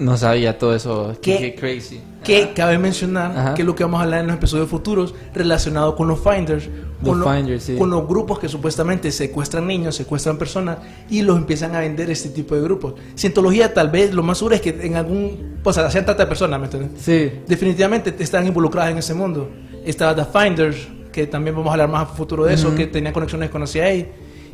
[0.00, 1.14] No sabía todo eso.
[1.22, 1.38] ¿Qué?
[1.38, 2.00] Qué, crazy.
[2.24, 3.54] Que cabe mencionar Ajá.
[3.54, 6.66] que es lo que vamos a hablar en los episodios futuros relacionado con los finders,
[7.02, 7.76] Los con, lo- finders, sí.
[7.76, 10.78] con los grupos que supuestamente secuestran niños, secuestran personas
[11.08, 12.94] y los empiezan a vender este tipo de grupos.
[13.14, 16.58] Cientología tal vez lo más seguro es que en algún, o sea, trata de personas,
[16.60, 17.00] ¿me entiendes?
[17.02, 17.30] Sí.
[17.46, 19.48] Definitivamente están involucradas en ese mundo.
[19.84, 22.76] Está The Finders, que también vamos a hablar más a futuro de eso, Ujú.
[22.76, 23.94] que tenía conexiones con la CIA.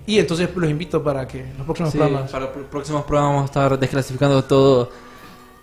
[0.09, 2.31] Y entonces los invito para que los próximos Sí, programas...
[2.31, 4.89] para los próximos programas vamos a estar desclasificando todo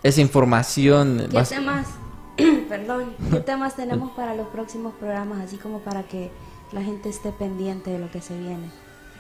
[0.04, 1.24] esa información.
[1.30, 1.88] ¿Qué Vas- temas,
[2.70, 6.30] perdón, qué temas tenemos para los próximos programas, así como para que
[6.72, 8.70] la gente esté pendiente de lo que se viene?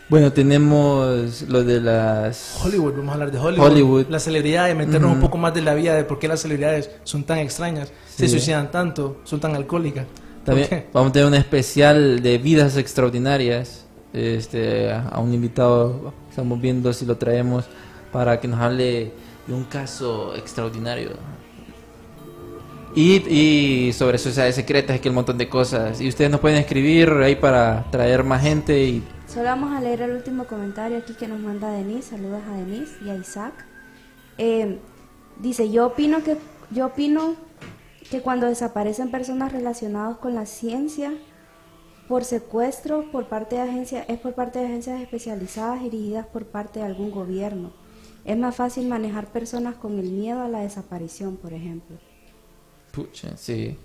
[0.09, 2.59] Bueno, tenemos lo de las...
[2.63, 3.65] Hollywood, vamos a hablar de Hollywood.
[3.71, 4.05] Hollywood.
[4.09, 5.15] Las celebridades, meternos Ujú.
[5.15, 8.25] un poco más de la vida de por qué las celebridades son tan extrañas, se
[8.27, 8.31] Sí.
[8.31, 10.05] suicidan tanto, son tan alcohólicas.
[10.43, 13.85] También vamos a tener un especial de vidas extraordinarias.
[14.11, 17.65] Este, a un invitado, estamos viendo si lo traemos
[18.11, 19.11] para que nos hable
[19.47, 21.11] de un caso extraordinario.
[22.95, 25.99] Y, y sobre sociedades secretas, que un montón de cosas.
[25.99, 30.01] Y ustedes nos pueden escribir ahí para traer más gente y Solo vamos a leer
[30.03, 32.11] el último comentario aquí que nos manda Denise.
[32.11, 33.65] Saludos a Denise y a Isaac.
[34.37, 34.77] Eh,
[35.39, 36.37] dice, yo opino que
[36.69, 37.35] yo opino
[38.11, 41.13] que cuando desaparecen personas relacionadas con la ciencia
[42.07, 46.79] por secuestro por parte de agencias es por parte de agencias especializadas dirigidas por parte
[46.79, 47.73] de algún gobierno.
[48.25, 51.97] Es más fácil manejar personas con el miedo a la desaparición, por ejemplo.
[52.91, 53.77] Pucha, sí.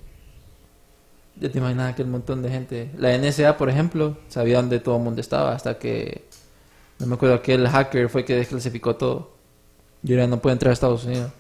[1.41, 2.91] Ya te imaginas que el montón de gente.
[2.97, 6.29] La NSA, por ejemplo, sabía dónde todo el mundo estaba hasta que.
[6.99, 9.31] No me acuerdo que el hacker fue que desclasificó todo.
[10.03, 11.33] Y ahora no puede entrar a Estados Unidos.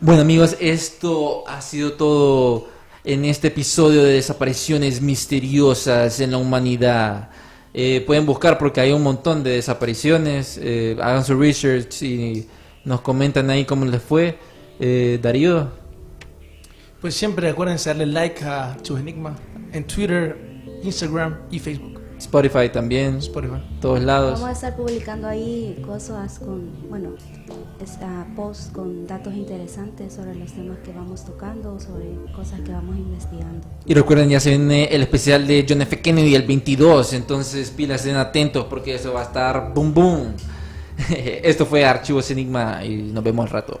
[0.00, 2.68] Bueno, amigos, esto ha sido todo
[3.04, 7.30] en este episodio de desapariciones misteriosas en la humanidad.
[7.74, 10.58] Eh, pueden buscar porque hay un montón de desapariciones.
[10.62, 12.46] eh, hagan su research y
[12.84, 14.38] nos comentan ahí cómo les fue.
[14.80, 15.70] Eh, Darío,
[17.00, 19.36] Pues siempre acuérdense darle like a Chus Enigma
[19.72, 20.36] en Twitter,
[20.82, 21.91] Instagram y Facebook.
[22.22, 23.60] Spotify también, Spotify.
[23.80, 24.34] todos lados.
[24.34, 27.10] Vamos a estar publicando ahí cosas con, bueno,
[28.00, 32.96] ah, posts con datos interesantes sobre los temas que vamos tocando, sobre cosas que vamos
[32.96, 33.66] investigando.
[33.84, 36.00] Y recuerden, ya se viene el especial de John F.
[36.00, 40.34] Kennedy el 22, entonces pilas, estén atentos porque eso va a estar boom boom.
[41.42, 43.80] Esto fue Archivos Enigma y nos vemos al rato.